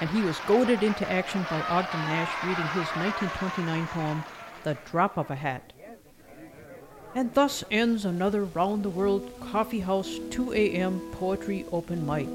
And 0.00 0.08
he 0.10 0.22
was 0.22 0.38
goaded 0.46 0.82
into 0.82 1.10
action 1.10 1.44
by 1.50 1.60
Ogden 1.62 2.00
Nash 2.00 2.32
reading 2.42 2.64
his 2.68 2.88
1929 2.96 3.86
poem, 3.88 4.24
The 4.64 4.78
Drop 4.90 5.18
of 5.18 5.30
a 5.30 5.34
Hat. 5.34 5.72
And 7.14 7.32
thus 7.34 7.64
ends 7.70 8.04
another 8.04 8.44
Round 8.44 8.82
the 8.82 8.90
World 8.90 9.30
Coffee 9.40 9.80
House 9.80 10.18
2 10.30 10.52
a.m. 10.52 11.00
Poetry 11.12 11.64
Open 11.70 12.06
Mic. 12.06 12.28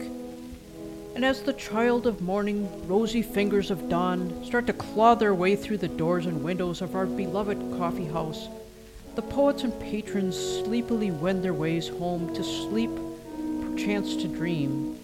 And 1.16 1.26
as 1.26 1.41
the 1.41 1.53
child 1.53 2.05
of 2.05 2.22
morning, 2.22 2.88
rosy 2.88 3.22
fingers 3.22 3.72
of 3.72 3.89
dawn 3.89 4.43
start 4.45 4.68
to 4.68 4.74
claw 4.74 5.16
their 5.16 5.36
way 5.36 5.55
through 5.55 5.78
the 5.78 5.88
doors 5.88 6.28
and 6.28 6.43
windows 6.43 6.82
of 6.82 6.95
our 6.95 7.05
beloved 7.05 7.57
coffee 7.78 8.05
house, 8.05 8.47
the 9.16 9.22
poets 9.24 9.64
and 9.64 9.78
patrons 9.80 10.38
sleepily 10.38 11.12
wend 11.12 11.43
their 11.43 11.53
ways 11.53 11.89
home 11.89 12.34
to 12.34 12.43
sleep, 12.43 12.91
perchance 13.72 14.16
to 14.18 14.28
dream. 14.28 14.98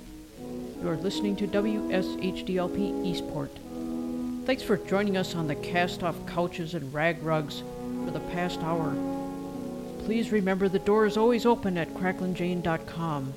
You 0.82 0.90
are 0.90 0.98
listening 0.98 1.36
to 1.38 1.48
WSHDLP 1.48 3.06
Eastport. 3.06 3.52
Thanks 4.46 4.62
for 4.62 4.78
joining 4.78 5.16
us 5.16 5.36
on 5.36 5.48
the 5.48 5.56
cast 5.56 6.04
off 6.04 6.16
couches 6.28 6.74
and 6.74 6.94
rag 6.94 7.22
rugs 7.24 7.64
for 8.04 8.12
the 8.12 8.20
past 8.32 8.60
hour. 8.62 8.94
Please 10.04 10.32
remember 10.32 10.68
the 10.68 10.80
door 10.80 11.06
is 11.06 11.18
always 11.18 11.46
open 11.46 11.78
at 11.78 11.94
cracklinjane.com. 11.94 13.34